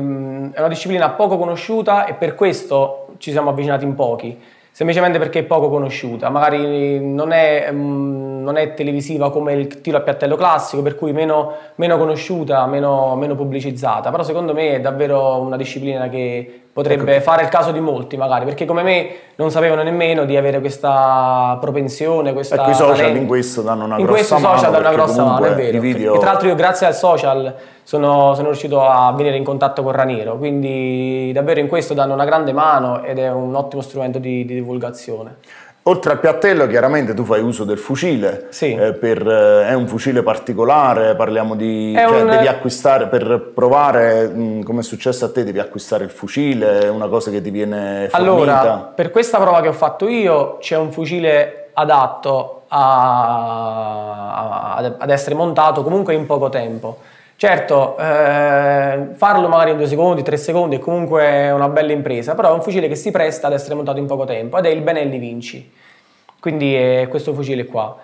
una 0.60 0.68
disciplina 0.68 1.12
poco 1.12 1.38
conosciuta 1.38 2.08
e 2.08 2.14
per 2.14 2.36
questo 2.36 3.14
ci 3.20 3.32
siamo 3.32 3.52
avvicinati 3.52 3.86
in 3.86 3.96
pochi 3.96 4.38
semplicemente 4.78 5.18
perché 5.18 5.40
è 5.40 5.44
poco 5.44 5.70
conosciuta, 5.70 6.30
magari 6.30 7.00
non 7.04 7.32
è, 7.32 7.72
non 7.72 8.58
è, 8.58 8.76
televisiva 8.76 9.32
come 9.32 9.54
il 9.54 9.82
tiro 9.82 9.98
a 9.98 10.02
piattello 10.02 10.36
classico, 10.36 10.84
per 10.84 10.94
cui 10.96 11.14
meno, 11.14 11.52
meno 11.78 11.98
conosciuta, 11.98 12.64
meno, 12.68 13.16
meno, 13.16 13.34
pubblicizzata, 13.34 14.12
però 14.12 14.22
secondo 14.22 14.54
me 14.54 14.76
è 14.76 14.80
davvero 14.80 15.40
una 15.40 15.58
disciplina 15.58 16.10
che 16.10 16.67
potrebbe 16.77 17.15
ecco. 17.15 17.24
fare 17.24 17.41
il 17.41 17.50
caso 17.50 17.72
di 17.72 17.79
molti 17.79 18.17
magari, 18.17 18.46
perché 18.46 18.65
come 18.65 18.84
me 18.84 19.10
non 19.38 19.50
sapevano 19.50 19.81
nemmeno 19.81 20.25
di 20.25 20.38
avere 20.38 20.60
questa 20.60 21.57
propensione, 21.60 22.34
questa 22.34 22.53
ecco, 22.53 22.69
i 22.69 22.74
social 22.75 22.98
talento. 22.98 23.19
in 23.19 23.25
questo 23.25 23.63
danno 23.63 23.86
una 23.86 23.98
in 23.98 24.05
grossa 24.05 24.36
mano. 24.38 24.46
In 24.46 24.51
questo 24.51 24.67
social 24.67 24.72
danno 24.72 24.88
una 24.88 24.96
grossa 24.96 25.24
mano, 25.24 25.46
è 25.46 25.55
vero. 25.55 25.79
Video... 25.79 26.13
E 26.13 26.19
tra 26.19 26.34
l'altro 26.34 26.50
io 26.50 26.53
grazie 26.53 26.86
al 26.86 26.93
social 26.93 27.55
sono, 27.81 28.36
sono, 28.36 28.50
riuscito 28.50 28.88
a 28.88 29.12
venire 29.13 29.38
in 29.38 29.43
contatto 29.43 29.81
con 29.81 29.91
Raniero, 29.91 30.38
quindi 30.38 31.31
davvero 31.34 31.60
in 31.62 31.67
questo 31.67 31.96
danno 31.96 32.13
una 32.13 32.25
grande 32.25 32.53
mano 32.53 33.01
ed 33.01 33.17
è 33.17 33.31
un 33.31 33.55
ottimo 33.55 33.81
strumento 33.81 34.19
di, 34.19 34.46
di 34.46 34.53
divulgazione. 34.53 35.38
Oltre 35.88 36.12
al 36.12 36.20
piattello, 36.20 36.67
chiaramente 36.67 37.13
tu 37.13 37.24
fai 37.24 37.41
uso 37.41 37.63
del 37.63 37.77
fucile. 37.77 38.48
Sì. 38.50 38.74
Eh, 38.74 38.91
per, 38.91 39.25
eh, 39.25 39.70
è 39.70 39.74
un 39.74 39.88
fucile 39.88 40.22
particolare, 40.22 41.15
parliamo 41.15 41.56
di. 41.56 41.94
È 41.94 42.06
cioè, 42.06 42.22
un... 42.24 42.29
devi 42.29 42.48
acquistare 42.48 43.08
per 43.08 43.51
provare, 43.56 44.27
mh, 44.27 44.63
come 44.63 44.82
è 44.82 44.84
successo 44.84 45.24
a 45.24 45.32
te, 45.32 45.46
devi 45.46 45.60
acquistare 45.60 46.03
il 46.03 46.10
fucile, 46.10 46.82
è 46.82 46.89
una 46.89 47.08
cosa 47.08 47.32
che 47.32 47.41
ti 47.41 47.51
viene 47.51 48.10
fornita. 48.10 48.17
Allora, 48.17 48.91
per 48.94 49.12
questa 49.12 49.39
prova 49.39 49.62
che 49.62 49.70
ho 49.70 49.74
fatto 49.74 50.10
io, 50.10 50.58
c'è 50.60 50.75
un 50.75 50.91
fucile 50.91 51.70
adatto 51.72 52.63
a, 52.67 54.75
a, 54.75 54.96
ad 54.98 55.10
essere 55.10 55.36
montato 55.36 55.84
comunque 55.84 56.15
in 56.15 56.25
poco 56.25 56.50
tempo. 56.50 56.98
Certo, 57.39 57.96
eh, 58.00 59.10
farlo 59.13 59.48
magari 59.48 59.70
in 59.70 59.77
due 59.77 59.86
secondi, 59.86 60.24
tre 60.24 60.38
secondi 60.38 60.77
è 60.77 60.79
comunque 60.79 61.51
una 61.51 61.70
bella 61.70 61.91
impresa, 61.91 62.34
però 62.34 62.50
è 62.50 62.53
un 62.53 62.63
fucile 62.63 62.88
che 62.88 62.96
si 62.96 63.12
presta 63.12 63.46
ad 63.46 63.53
essere 63.53 63.75
montato 63.75 64.00
in 64.00 64.08
poco 64.08 64.25
tempo 64.25 64.58
ed 64.58 64.65
è 64.65 64.70
il 64.70 64.82
Benelli 64.82 65.20
Vinci, 65.20 65.72
quindi 66.39 66.74
è 66.74 67.08
questo 67.08 67.36
fucile 67.36 67.65
qua. 67.67 67.96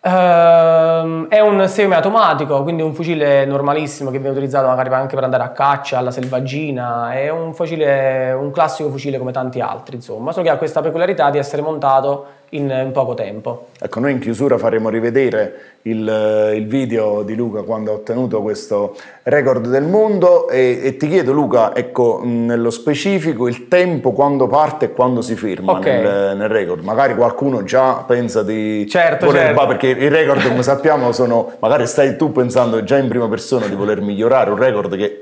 Uh, 0.00 1.28
è 1.28 1.38
un 1.38 1.64
semiautomatico, 1.68 2.64
quindi 2.64 2.82
un 2.82 2.94
fucile 2.94 3.44
normalissimo 3.44 4.10
che 4.10 4.18
viene 4.18 4.32
utilizzato 4.32 4.66
magari 4.66 4.92
anche 4.92 5.14
per 5.14 5.22
andare 5.22 5.44
a 5.44 5.50
caccia, 5.50 5.98
alla 5.98 6.10
selvaggina, 6.10 7.12
è 7.12 7.28
un 7.28 7.54
fucile, 7.54 8.32
un 8.32 8.50
classico 8.50 8.90
fucile 8.90 9.18
come 9.18 9.30
tanti 9.30 9.60
altri, 9.60 9.94
insomma, 9.94 10.32
solo 10.32 10.46
che 10.46 10.50
ha 10.50 10.56
questa 10.56 10.80
peculiarità 10.80 11.30
di 11.30 11.38
essere 11.38 11.62
montato 11.62 12.26
in, 12.52 12.70
in 12.70 12.90
poco 12.92 13.14
tempo. 13.14 13.68
Ecco, 13.80 14.00
noi 14.00 14.12
in 14.12 14.18
chiusura 14.18 14.58
faremo 14.58 14.88
rivedere 14.88 15.78
il, 15.82 16.52
il, 16.54 16.66
video 16.66 17.22
di 17.22 17.34
Luca 17.34 17.62
quando 17.62 17.90
ha 17.90 17.94
ottenuto 17.94 18.40
questo 18.42 18.96
record 19.24 19.66
del 19.68 19.84
mondo 19.84 20.48
e, 20.48 20.80
e, 20.82 20.96
ti 20.96 21.08
chiedo 21.08 21.32
Luca, 21.32 21.74
ecco, 21.74 22.20
nello 22.22 22.70
specifico 22.70 23.48
il 23.48 23.68
tempo 23.68 24.12
quando 24.12 24.46
parte 24.46 24.86
e 24.86 24.92
quando 24.92 25.22
si 25.22 25.34
firma 25.34 25.72
okay. 25.72 26.02
nel, 26.02 26.36
nel, 26.36 26.48
record. 26.48 26.84
Magari 26.84 27.14
qualcuno 27.14 27.64
già 27.64 28.04
pensa 28.06 28.42
di 28.42 28.86
certo, 28.88 29.26
voler 29.26 29.54
certo. 29.54 29.66
perché 29.66 29.88
i 29.88 30.08
record 30.08 30.46
come 30.46 30.62
sappiamo 30.62 31.10
sono, 31.12 31.52
magari 31.58 31.86
stai 31.86 32.16
tu 32.16 32.30
pensando 32.32 32.84
già 32.84 32.98
in 32.98 33.08
prima 33.08 33.28
persona 33.28 33.66
di 33.66 33.74
voler 33.74 34.00
migliorare 34.00 34.50
un 34.50 34.58
record 34.58 34.96
che 34.96 35.21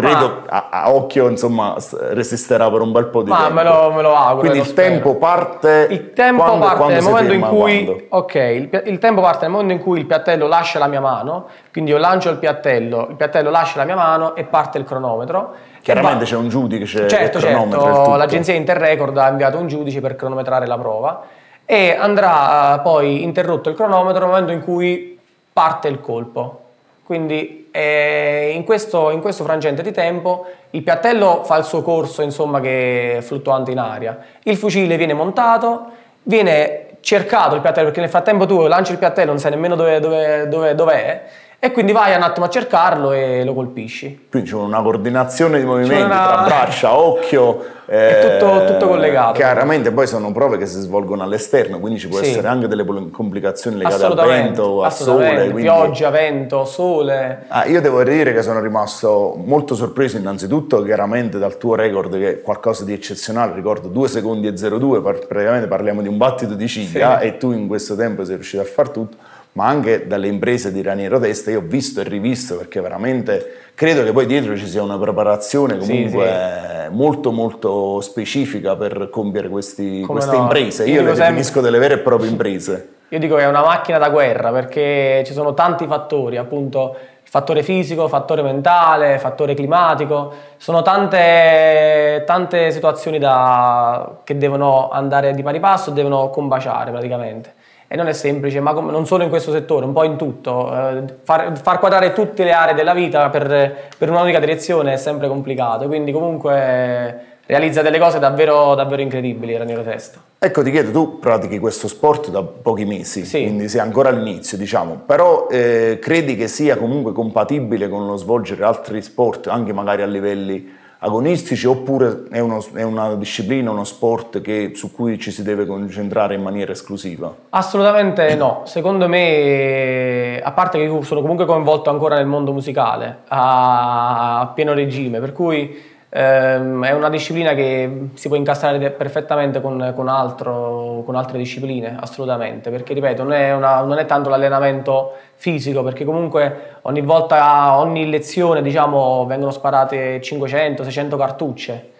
credo 0.00 0.42
a, 0.46 0.68
a, 0.70 0.94
occhio 0.94 1.28
insomma 1.28 1.74
resisterà 2.10 2.70
per 2.70 2.82
un 2.82 2.92
bel 2.92 3.06
po' 3.06 3.22
di 3.22 3.30
ma 3.30 3.38
tempo. 3.38 3.54
Me 3.54 3.64
lo, 3.64 3.92
me 3.92 4.02
lo 4.02 4.14
auguro. 4.14 4.48
Quindi 4.48 4.58
il 4.58 4.72
tempo 4.72 5.16
parte. 5.16 5.88
Il 5.90 6.12
tempo 6.12 6.44
quando, 6.44 6.64
parte 6.64 6.76
quando 6.76 6.94
nel 6.94 7.02
momento 7.02 7.32
in 7.32 7.40
cui. 7.40 7.84
quando? 7.84 8.04
Ok, 8.10 8.34
il, 8.34 8.82
il, 8.86 8.98
tempo 8.98 9.20
parte 9.20 9.42
nel 9.42 9.50
momento 9.50 9.72
in 9.72 9.80
cui 9.80 9.98
il 9.98 10.06
piattello 10.06 10.46
lascia 10.46 10.78
la 10.78 10.86
mia 10.86 11.00
mano. 11.00 11.48
Quindi 11.72 11.90
io 11.90 11.98
lancio 11.98 12.30
il 12.30 12.36
piattello, 12.36 13.08
il 13.10 13.16
piattello 13.16 13.50
lascia 13.50 13.78
la 13.78 13.84
mia 13.84 13.96
mano 13.96 14.36
e 14.36 14.44
parte 14.44 14.78
il 14.78 14.84
cronometro. 14.84 15.54
Chiaramente 15.82 16.24
c'è 16.24 16.36
un 16.36 16.48
giudice 16.48 17.08
certo, 17.08 17.40
certo, 17.40 18.14
l'agenzia 18.16 18.52
Interrecord 18.52 19.16
ha 19.16 19.28
inviato 19.28 19.58
un 19.58 19.68
giudice 19.68 20.00
per 20.00 20.16
cronometrare 20.16 20.66
la 20.66 20.76
prova 20.76 21.22
e 21.64 21.96
andrà 21.98 22.78
poi 22.82 23.22
interrotto 23.22 23.70
il 23.70 23.74
cronometro 23.74 24.20
nel 24.20 24.28
momento 24.28 24.52
in 24.52 24.62
cui 24.62 25.18
parte 25.52 25.88
il 25.88 26.00
colpo. 26.00 26.62
Quindi 27.04 27.67
E 27.78 28.50
in 28.56 28.64
questo, 28.64 29.10
in 29.10 29.20
questo 29.20 29.44
frangente 29.44 29.82
di 29.82 29.92
tempo 29.92 30.46
il 30.70 30.82
piattello 30.82 31.44
fa 31.44 31.56
il 31.58 31.64
suo 31.64 31.80
corso, 31.80 32.22
insomma, 32.22 32.58
che 32.58 33.18
è 33.18 33.20
fluttuante 33.20 33.70
in 33.70 33.78
aria. 33.78 34.18
Il 34.42 34.56
fucile 34.56 34.96
viene 34.96 35.12
montato, 35.12 35.86
viene 36.24 36.96
cercato 36.98 37.54
il 37.54 37.60
piattello, 37.60 37.84
perché 37.86 38.00
nel 38.00 38.10
frattempo 38.10 38.46
tu 38.46 38.66
lanci 38.66 38.90
il 38.90 38.98
piattello, 38.98 39.30
non 39.30 39.38
sai 39.38 39.52
nemmeno 39.52 39.76
dove, 39.76 40.00
dove, 40.00 40.48
dove, 40.48 40.74
dov'è, 40.74 41.22
e 41.60 41.72
quindi 41.72 41.90
vai 41.92 42.14
un 42.14 42.22
attimo 42.22 42.46
a 42.46 42.48
cercarlo 42.50 43.10
e 43.12 43.42
lo 43.44 43.52
colpisci. 43.52 44.26
Quindi 44.30 44.48
c'è 44.50 44.54
una 44.56 44.80
coordinazione 44.80 45.58
di 45.58 45.64
movimenti 45.64 46.02
una- 46.04 46.26
tra 46.34 46.42
braccia, 46.44 46.96
occhio. 46.96 47.76
È 47.88 48.36
tutto- 48.38 48.66
tutto 48.66 48.86
collegato. 48.88 49.32
Chiaramente 49.32 49.90
poi 49.92 50.06
sono 50.06 50.30
prove 50.30 50.58
che 50.58 50.66
si 50.66 50.78
svolgono 50.78 51.22
all'esterno, 51.22 51.80
quindi 51.80 51.98
ci 51.98 52.06
può 52.06 52.18
Sì. 52.18 52.28
essere 52.28 52.46
anche 52.46 52.68
delle 52.68 52.84
complicazioni 53.10 53.78
legate 53.78 54.04
al 54.04 54.14
vento, 54.14 54.82
al 54.84 54.92
sole. 54.92 55.34
Quindi... 55.44 55.62
pioggia, 55.62 56.10
vento, 56.10 56.66
sole. 56.66 57.44
Ah, 57.48 57.64
io 57.64 57.80
devo 57.80 58.02
dire 58.04 58.34
che 58.34 58.42
sono 58.42 58.60
rimasto 58.60 59.34
molto 59.42 59.74
sorpreso 59.74 60.18
innanzitutto 60.18 60.82
chiaramente 60.82 61.38
dal 61.38 61.56
tuo 61.56 61.76
record 61.76 62.12
che 62.18 62.30
è 62.30 62.42
qualcosa 62.42 62.84
di 62.84 62.92
eccezionale, 62.92 63.54
ricordo 63.54 63.88
2 63.88 64.06
secondi 64.06 64.48
e 64.48 64.52
02, 64.52 65.00
par- 65.00 65.26
praticamente 65.26 65.66
parliamo 65.66 66.02
di 66.02 66.08
un 66.08 66.18
battito 66.18 66.52
di 66.52 66.68
ciglia 66.68 67.20
Sì. 67.20 67.26
e 67.26 67.36
tu 67.38 67.52
in 67.52 67.66
questo 67.68 67.96
tempo 67.96 68.22
sei 68.22 68.34
riuscito 68.34 68.62
a 68.62 68.66
far 68.66 68.90
tutto, 68.90 69.16
ma 69.58 69.66
anche 69.66 70.06
dalle 70.06 70.28
imprese 70.28 70.70
di 70.70 70.82
Raniero 70.82 71.18
Testa 71.18 71.50
io 71.50 71.58
ho 71.58 71.64
visto 71.64 72.00
e 72.00 72.04
rivisto 72.04 72.56
perché 72.56 72.80
veramente 72.80 73.54
credo 73.74 74.04
che 74.04 74.12
poi 74.12 74.24
dietro 74.26 74.56
ci 74.56 74.68
sia 74.68 74.84
una 74.84 74.96
preparazione 74.96 75.80
Sì, 75.80 75.88
comunque 75.88 76.86
molto 76.92 77.32
molto 77.32 78.00
specifica 78.00 78.76
per 78.76 79.10
compiere 79.10 79.48
questi- 79.48 80.04
queste 80.06 80.36
no. 80.36 80.42
imprese, 80.42 80.84
Io 80.84 80.94
io 80.94 81.00
le 81.00 81.06
sempre- 81.08 81.24
definisco 81.24 81.60
delle 81.60 81.78
vere 81.78 81.94
e 81.94 81.98
proprie 81.98 82.30
imprese. 82.30 82.88
Io 83.08 83.18
dico 83.18 83.34
che 83.34 83.42
è 83.42 83.46
una 83.48 83.62
macchina 83.64 83.98
da 83.98 84.10
guerra 84.10 84.52
perché 84.52 85.24
ci 85.26 85.32
sono 85.32 85.52
tanti 85.54 85.86
fattori, 85.88 86.36
appunto 86.36 86.94
fattore 87.24 87.64
fisico, 87.64 88.06
fattore 88.06 88.42
mentale, 88.42 89.18
fattore 89.18 89.54
climatico, 89.54 90.32
sono 90.56 90.82
tante, 90.82 92.22
tante 92.24 92.70
situazioni 92.70 93.18
da- 93.18 94.18
che 94.22 94.36
devono 94.38 94.88
andare 94.90 95.34
di 95.34 95.42
pari 95.42 95.58
passo 95.58 95.90
devono 95.90 96.30
combaciare 96.30 96.92
praticamente. 96.92 97.54
E 97.90 97.96
non 97.96 98.06
è 98.06 98.12
semplice, 98.12 98.60
ma 98.60 98.74
com- 98.74 98.90
non 98.90 99.06
solo 99.06 99.22
in 99.22 99.30
questo 99.30 99.50
settore, 99.50 99.86
un 99.86 99.94
po' 99.94 100.04
in 100.04 100.16
tutto. 100.16 100.70
Eh, 100.74 101.04
far, 101.22 101.58
far 101.58 101.78
quadrare 101.78 102.12
tutte 102.12 102.44
le 102.44 102.52
aree 102.52 102.74
della 102.74 102.92
vita 102.92 103.30
per, 103.30 103.88
per 103.96 104.10
un'unica 104.10 104.38
direzione 104.38 104.92
è 104.92 104.96
sempre 104.98 105.26
complicato, 105.26 105.86
quindi 105.86 106.12
comunque 106.12 107.36
realizza 107.46 107.80
delle 107.80 107.98
cose 107.98 108.18
davvero, 108.18 108.74
davvero 108.74 109.00
incredibili 109.00 109.56
Raniero 109.56 109.82
Testa. 109.82 110.20
Ecco, 110.38 110.62
ti 110.62 110.70
chiedo, 110.70 110.90
tu 110.90 111.18
pratichi 111.18 111.58
questo 111.58 111.88
sport 111.88 112.28
da 112.28 112.42
pochi 112.42 112.84
mesi, 112.84 113.24
Sì. 113.24 113.40
quindi 113.40 113.70
sei 113.70 113.80
ancora 113.80 114.10
all'inizio, 114.10 114.58
diciamo, 114.58 115.00
però 115.06 115.46
eh, 115.50 115.98
credi 115.98 116.36
che 116.36 116.46
sia 116.46 116.76
comunque 116.76 117.12
compatibile 117.12 117.88
con 117.88 118.06
lo 118.06 118.16
svolgere 118.16 118.64
altri 118.64 119.00
sport, 119.00 119.46
anche 119.46 119.72
magari 119.72 120.02
a 120.02 120.06
livelli 120.06 120.76
agonistici, 121.00 121.66
oppure 121.66 122.24
è, 122.30 122.40
uno- 122.40 122.64
è 122.74 122.82
una 122.82 123.14
disciplina, 123.14 123.70
uno 123.70 123.84
sport 123.84 124.40
che- 124.40 124.72
su 124.74 124.92
cui 124.92 125.18
ci 125.18 125.30
si 125.30 125.42
deve 125.42 125.64
concentrare 125.66 126.34
in 126.34 126.42
maniera 126.42 126.72
esclusiva? 126.72 127.32
Assolutamente 127.50 128.34
no, 128.34 128.62
secondo 128.64 129.06
me, 129.08 130.40
a 130.42 130.52
parte 130.52 130.78
che 130.78 130.84
io 130.84 131.02
sono 131.02 131.20
comunque 131.20 131.44
coinvolto 131.46 131.90
ancora 131.90 132.16
nel 132.16 132.26
mondo 132.26 132.52
musicale 132.52 133.18
a, 133.28 134.50
pieno 134.54 134.72
regime, 134.74 135.20
per 135.20 135.32
cui 135.32 135.96
ehm, 136.10 136.84
è 136.84 136.92
una 136.92 137.08
disciplina 137.10 137.54
che 137.54 138.08
si 138.14 138.28
può 138.28 138.36
incastrare 138.36 138.90
perfettamente 138.90 139.60
con, 139.60 139.92
con 139.94 140.08
altro- 140.08 141.02
con 141.04 141.14
altre 141.16 141.38
discipline, 141.38 141.96
assolutamente, 142.00 142.70
perché 142.70 142.94
ripeto, 142.94 143.22
non 143.22 143.32
è, 143.32 143.52
una- 143.54 143.82
non 143.82 143.98
è 143.98 144.06
tanto 144.06 144.28
l'allenamento 144.28 145.12
fisico, 145.34 145.82
perché 145.82 146.04
comunque 146.04 146.76
ogni 146.82 147.00
volta, 147.02 147.78
ogni 147.78 148.08
lezione, 148.08 148.62
diciamo, 148.62 149.26
vengono 149.26 149.50
sparate 149.50 150.20
500-600 150.20 151.16
cartucce. 151.16 151.90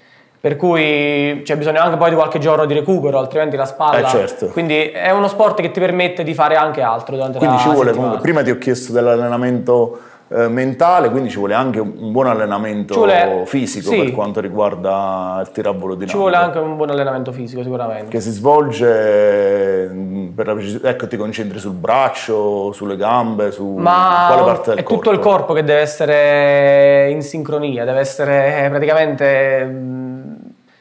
Per 0.40 0.54
cui 0.54 1.40
c'è 1.44 1.56
bisogno 1.56 1.80
anche 1.80 1.96
poi 1.96 2.10
di 2.10 2.14
qualche 2.14 2.38
giorno 2.38 2.64
di 2.64 2.72
recupero, 2.72 3.18
altrimenti 3.18 3.56
la 3.56 3.64
spalla. 3.64 3.98
Eh, 3.98 4.08
certo. 4.08 4.46
Quindi 4.46 4.82
è 4.90 5.10
uno 5.10 5.26
sport 5.26 5.60
che 5.60 5.72
ti 5.72 5.80
permette 5.80 6.22
di 6.22 6.32
fare 6.32 6.54
anche 6.54 6.80
altro 6.80 7.16
durante 7.16 7.38
Quindi 7.38 7.56
la 7.56 7.60
ci 7.62 7.68
vuole 7.68 7.86
settimana. 7.86 8.12
comunque, 8.12 8.22
prima 8.22 8.42
ti 8.44 8.50
ho 8.52 8.58
chiesto 8.58 8.92
dell'allenamento 8.92 9.98
mentale, 10.30 11.08
quindi 11.10 11.30
ci 11.30 11.38
vuole 11.38 11.54
anche 11.54 11.80
un 11.80 12.12
buon 12.12 12.26
allenamento 12.26 12.94
vuole- 12.94 13.42
fisico 13.46 13.90
sì. 13.90 13.96
per 13.96 14.12
quanto 14.12 14.40
riguarda 14.40 15.38
il 15.40 15.50
tiro 15.52 15.70
a 15.70 15.72
volo 15.72 15.94
dinamico. 15.94 16.10
Ci 16.10 16.16
vuole 16.18 16.36
anche 16.36 16.58
un 16.58 16.76
buon 16.76 16.90
allenamento 16.90 17.32
fisico, 17.32 17.62
sicuramente. 17.62 18.08
che 18.10 18.20
si 18.20 18.30
svolge 18.30 19.86
mh, 19.88 20.32
per 20.34 20.46
la 20.46 20.52
precisione, 20.52 20.88
ecco 20.88 21.06
ti 21.06 21.16
concentri 21.16 21.58
sul 21.58 21.72
braccio, 21.72 22.72
sulle 22.72 22.96
gambe, 22.96 23.50
su 23.52 23.66
Ma 23.66 24.26
quale 24.28 24.42
parte 24.42 24.70
del 24.70 24.78
è 24.80 24.82
corpo? 24.82 25.02
tutto 25.02 25.14
il 25.14 25.18
corpo 25.18 25.52
che 25.54 25.64
deve 25.64 25.80
essere 25.80 27.10
in 27.10 27.22
sincronia, 27.22 27.84
deve 27.84 28.00
essere 28.00 28.66
praticamente 28.68 29.64
mh, 29.64 30.36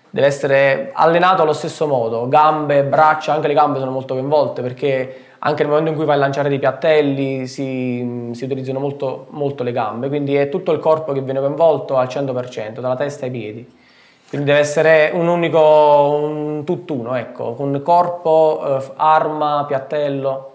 deve 0.09 0.27
essere 0.27 0.91
allenato 0.93 1.43
allo 1.43 1.53
stesso 1.53 1.87
modo, 1.87 2.27
gambe, 2.27 2.83
braccia, 2.83 3.33
anche 3.33 3.47
le 3.47 3.53
gambe 3.53 3.79
sono 3.79 3.91
molto 3.91 4.13
coinvolte 4.13 4.61
perché 4.61 5.21
anche 5.39 5.63
nel 5.63 5.71
momento 5.71 5.91
in 5.91 5.95
cui 5.97 6.05
vai 6.05 6.15
a 6.15 6.19
lanciare 6.19 6.49
dei 6.49 6.59
piattelli 6.59 7.47
si, 7.47 8.29
si 8.31 8.43
utilizzano 8.43 8.79
molto, 8.79 9.27
molto 9.31 9.63
le 9.63 9.71
gambe, 9.71 10.07
quindi 10.07 10.35
è 10.35 10.49
tutto 10.49 10.71
il 10.71 10.79
corpo 10.79 11.13
che 11.13 11.21
viene 11.21 11.39
coinvolto 11.39 11.97
al 11.97 12.07
100%, 12.07 12.79
dalla 12.79 12.95
testa 12.95 13.25
ai 13.25 13.31
piedi. 13.31 13.75
Quindi 14.29 14.47
deve 14.47 14.59
essere 14.59 15.11
un 15.13 15.27
unico, 15.27 16.19
un 16.21 16.63
tutt'uno, 16.65 17.15
ecco, 17.15 17.53
con 17.53 17.81
corpo, 17.81 18.61
eh, 18.77 18.91
arma, 18.97 19.63
piattello. 19.65 20.51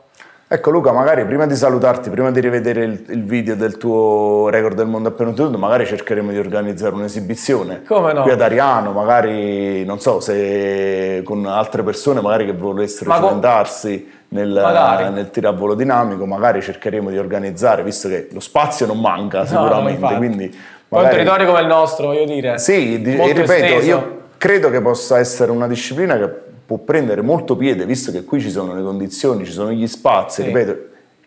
Ecco 0.46 0.70
Luca, 0.70 0.92
magari 0.92 1.24
prima 1.24 1.46
di 1.46 1.56
salutarti, 1.56 2.10
prima 2.10 2.30
di 2.30 2.38
rivedere 2.40 2.84
il, 2.84 3.02
il 3.08 3.24
video 3.24 3.56
del 3.56 3.78
tuo 3.78 4.50
record 4.50 4.76
del 4.76 4.86
mondo 4.86 5.08
appena 5.08 5.30
ottenuto, 5.30 5.56
magari 5.56 5.86
cercheremo 5.86 6.30
di 6.30 6.36
organizzare 6.36 6.94
un'esibizione 6.94 7.84
Come 7.84 8.12
no? 8.12 8.20
qui 8.20 8.32
ad 8.32 8.42
Ariano, 8.42 8.92
magari 8.92 9.82
non 9.86 9.98
so 9.98 10.20
se 10.20 11.22
con 11.24 11.46
altre 11.46 11.82
persone 11.82 12.20
magari 12.20 12.44
che 12.44 12.52
volessero 12.52 13.08
Ma 13.08 13.16
cimentarsi 13.16 14.10
nel, 14.32 14.48
Magari. 14.48 15.10
nel 15.12 15.30
tiro 15.30 15.48
a 15.48 15.52
volo 15.52 15.74
dinamico, 15.74 16.24
magari 16.26 16.62
cercheremo 16.62 17.10
di 17.10 17.18
organizzare, 17.18 17.82
visto 17.82 18.08
che 18.08 18.28
lo 18.32 18.40
spazio 18.40 18.86
non 18.86 18.98
manca 18.98 19.44
sicuramente, 19.46 19.92
infatti. 20.00 20.16
quindi 20.16 20.48
Poi 20.48 20.58
un 21.00 21.04
magari- 21.04 21.14
territorio 21.16 21.46
come 21.46 21.60
il 21.60 21.66
nostro, 21.66 22.06
voglio 22.06 22.24
dire. 22.24 22.58
Sì, 22.58 23.00
di- 23.02 23.10
ripeto, 23.16 23.40
esteso. 23.52 23.86
io 23.86 24.20
credo 24.38 24.70
che 24.70 24.80
possa 24.80 25.18
essere 25.18 25.50
una 25.50 25.66
disciplina 25.68 26.16
che 26.16 26.28
può 26.64 26.78
prendere 26.78 27.20
molto 27.20 27.56
piede, 27.56 27.84
visto 27.84 28.10
che 28.10 28.24
qui 28.24 28.40
ci 28.40 28.50
sono 28.50 28.74
le 28.74 28.82
condizioni, 28.82 29.44
ci 29.44 29.52
sono 29.52 29.70
gli 29.70 29.86
spazi, 29.86 30.40
Sì. 30.42 30.46
ripeto, 30.48 30.76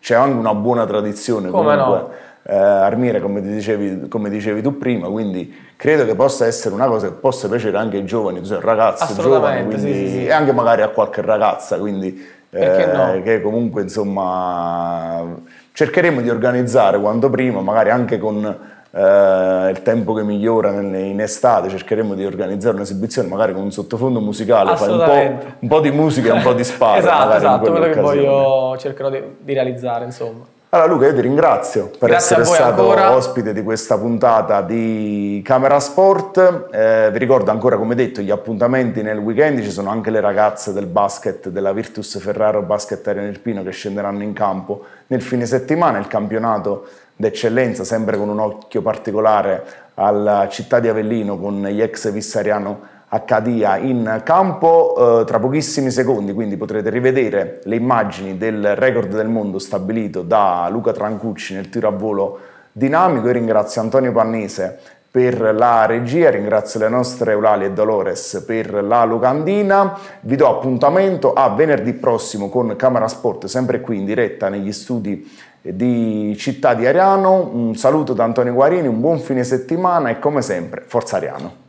c'è 0.00 0.14
anche 0.14 0.36
una 0.36 0.54
buona 0.54 0.84
tradizione 0.86 1.48
Come 1.50 1.76
comunque. 1.76 1.98
no? 2.00 2.10
eh, 2.48 2.56
Armire, 2.56 3.20
come 3.20 3.40
dicevi, 3.40 4.08
come 4.08 4.30
dicevi 4.30 4.62
tu 4.62 4.78
prima, 4.78 5.08
quindi 5.08 5.52
credo 5.76 6.04
che 6.04 6.14
possa 6.14 6.46
essere 6.46 6.74
una 6.74 6.86
cosa 6.86 7.08
che 7.08 7.14
possa 7.14 7.48
piacere 7.48 7.76
anche 7.76 7.96
ai 7.96 8.04
giovani, 8.04 8.38
tu 8.40 8.46
sei 8.46 8.56
un 8.56 8.62
ragazzo 8.62 9.14
giovane, 9.20 9.64
quindi, 9.64 9.80
sì, 9.92 10.06
sì, 10.06 10.08
sì. 10.10 10.26
e 10.26 10.32
anche 10.32 10.52
magari 10.52 10.82
a 10.82 10.88
qualche 10.88 11.22
ragazza, 11.22 11.76
quindi 11.78 12.34
eh, 12.56 12.86
no? 12.86 13.22
che 13.22 13.40
comunque 13.40 13.82
insomma 13.82 15.24
cercheremo 15.72 16.20
di 16.20 16.30
organizzare 16.30 16.98
quanto 16.98 17.28
prima, 17.30 17.60
magari 17.60 17.90
anche 17.90 18.18
con 18.18 18.44
eh, 18.90 19.70
il 19.70 19.82
tempo 19.82 20.14
che 20.14 20.22
migliora 20.22 20.70
in 20.70 21.20
estate, 21.20 21.68
cercheremo 21.68 22.14
di 22.14 22.24
organizzare 22.24 22.76
un'esibizione 22.76 23.28
magari 23.28 23.52
con 23.52 23.62
un 23.62 23.70
sottofondo 23.70 24.20
musicale, 24.20 24.74
fai 24.76 24.90
un 24.90 25.04
po', 25.04 25.46
un 25.58 25.68
po' 25.68 25.80
di 25.80 25.90
musica 25.90 26.28
e 26.28 26.32
un 26.32 26.42
po' 26.42 26.54
di 26.54 26.64
sparo. 26.64 26.98
esatto, 27.00 27.36
esatto, 27.36 27.70
quello 27.70 27.90
che 27.90 28.00
voglio 28.00 28.76
cercherò 28.78 29.10
di, 29.10 29.22
di 29.38 29.52
realizzare, 29.52 30.04
insomma. 30.04 30.54
Allora 30.76 30.92
Luca, 30.92 31.06
io 31.06 31.14
ti 31.14 31.22
ringrazio 31.22 31.90
per 31.98 32.10
Grazie 32.10 32.36
essere 32.36 32.54
stato 32.54 32.82
ancora. 32.82 33.16
ospite 33.16 33.54
di 33.54 33.62
questa 33.62 33.96
puntata 33.96 34.60
di 34.60 35.40
Camera 35.42 35.80
Sport. 35.80 36.68
Eh, 36.70 37.08
vi 37.12 37.18
ricordo 37.18 37.50
ancora, 37.50 37.78
come 37.78 37.94
detto, 37.94 38.20
gli 38.20 38.30
appuntamenti 38.30 39.00
nel 39.00 39.16
weekend. 39.16 39.62
Ci 39.62 39.70
sono 39.70 39.88
anche 39.88 40.10
le 40.10 40.20
ragazze 40.20 40.74
del 40.74 40.84
basket 40.84 41.48
della 41.48 41.72
Virtus 41.72 42.18
Ferraro 42.18 42.60
Basket 42.60 43.08
Arena 43.08 43.26
Irpino 43.26 43.62
che 43.62 43.70
scenderanno 43.70 44.22
in 44.22 44.34
campo 44.34 44.84
nel 45.06 45.22
fine 45.22 45.46
settimana. 45.46 45.96
Il 45.96 46.08
campionato 46.08 46.86
d'eccellenza, 47.16 47.82
sempre 47.82 48.18
con 48.18 48.28
un 48.28 48.38
occhio 48.38 48.82
particolare 48.82 49.64
alla 49.94 50.46
città 50.50 50.78
di 50.78 50.88
Avellino 50.88 51.38
con 51.38 51.62
gli 51.62 51.80
ex 51.80 52.10
Vissariano 52.10 52.80
Accadia 53.08 53.76
in 53.76 54.22
campo 54.24 55.20
eh, 55.20 55.24
tra 55.26 55.38
pochissimi 55.38 55.92
secondi, 55.92 56.32
quindi 56.32 56.56
potrete 56.56 56.90
rivedere 56.90 57.60
le 57.62 57.76
immagini 57.76 58.36
del 58.36 58.74
record 58.74 59.14
del 59.14 59.28
mondo 59.28 59.60
stabilito 59.60 60.22
da 60.22 60.66
Luca 60.70 60.92
Trancucci 60.92 61.54
nel 61.54 61.68
tiro 61.68 61.86
a 61.86 61.92
volo 61.92 62.38
dinamico. 62.72 63.26
Io 63.28 63.32
ringrazio 63.32 63.80
Antonio 63.80 64.10
Pannese 64.10 64.78
per 65.08 65.54
la 65.54 65.86
regia, 65.86 66.30
ringrazio 66.30 66.80
le 66.80 66.88
nostre 66.88 67.30
Eulalia 67.30 67.68
e 67.68 67.72
Dolores 67.72 68.42
per 68.44 68.82
la 68.82 69.04
locandina. 69.04 69.96
Vi 70.22 70.34
do 70.34 70.48
appuntamento 70.48 71.32
a 71.32 71.48
venerdì 71.50 71.92
prossimo 71.92 72.48
con 72.48 72.74
Camera 72.76 73.06
Sport, 73.06 73.46
sempre 73.46 73.80
qui 73.80 73.98
in 73.98 74.04
diretta 74.04 74.48
negli 74.48 74.72
studi 74.72 75.30
di 75.62 76.34
Città 76.36 76.74
di 76.74 76.86
Ariano. 76.86 77.50
Un 77.52 77.76
saluto 77.76 78.14
da 78.14 78.24
Antonio 78.24 78.52
Guarini, 78.52 78.88
un 78.88 79.00
buon 79.00 79.20
fine 79.20 79.44
settimana 79.44 80.10
e 80.10 80.18
come 80.18 80.42
sempre, 80.42 80.82
Forza 80.84 81.16
Ariano. 81.16 81.65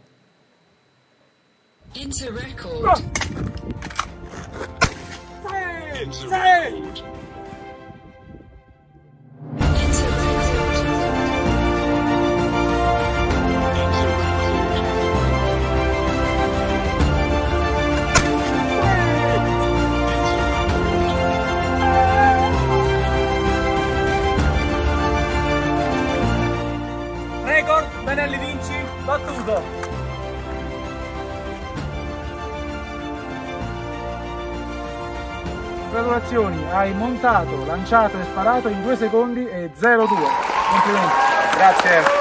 Into 2.00 2.32
record. 2.32 3.04
Save! 5.42 6.14
Save! 6.14 7.02
Record 27.44 27.88
Benelli 28.06 28.38
Vinci 28.38 28.76
battuto! 29.04 29.87
Congratulazioni, 35.90 36.66
hai 36.74 36.94
montato, 36.94 37.66
lanciato 37.66 38.20
e 38.20 38.24
sparato 38.24 38.68
in 38.68 38.82
2 38.82 38.98
secondi 38.98 39.48
e 39.48 39.72
0-2. 39.74 40.06
Complimenti. 40.70 41.14
Grazie. 41.56 42.17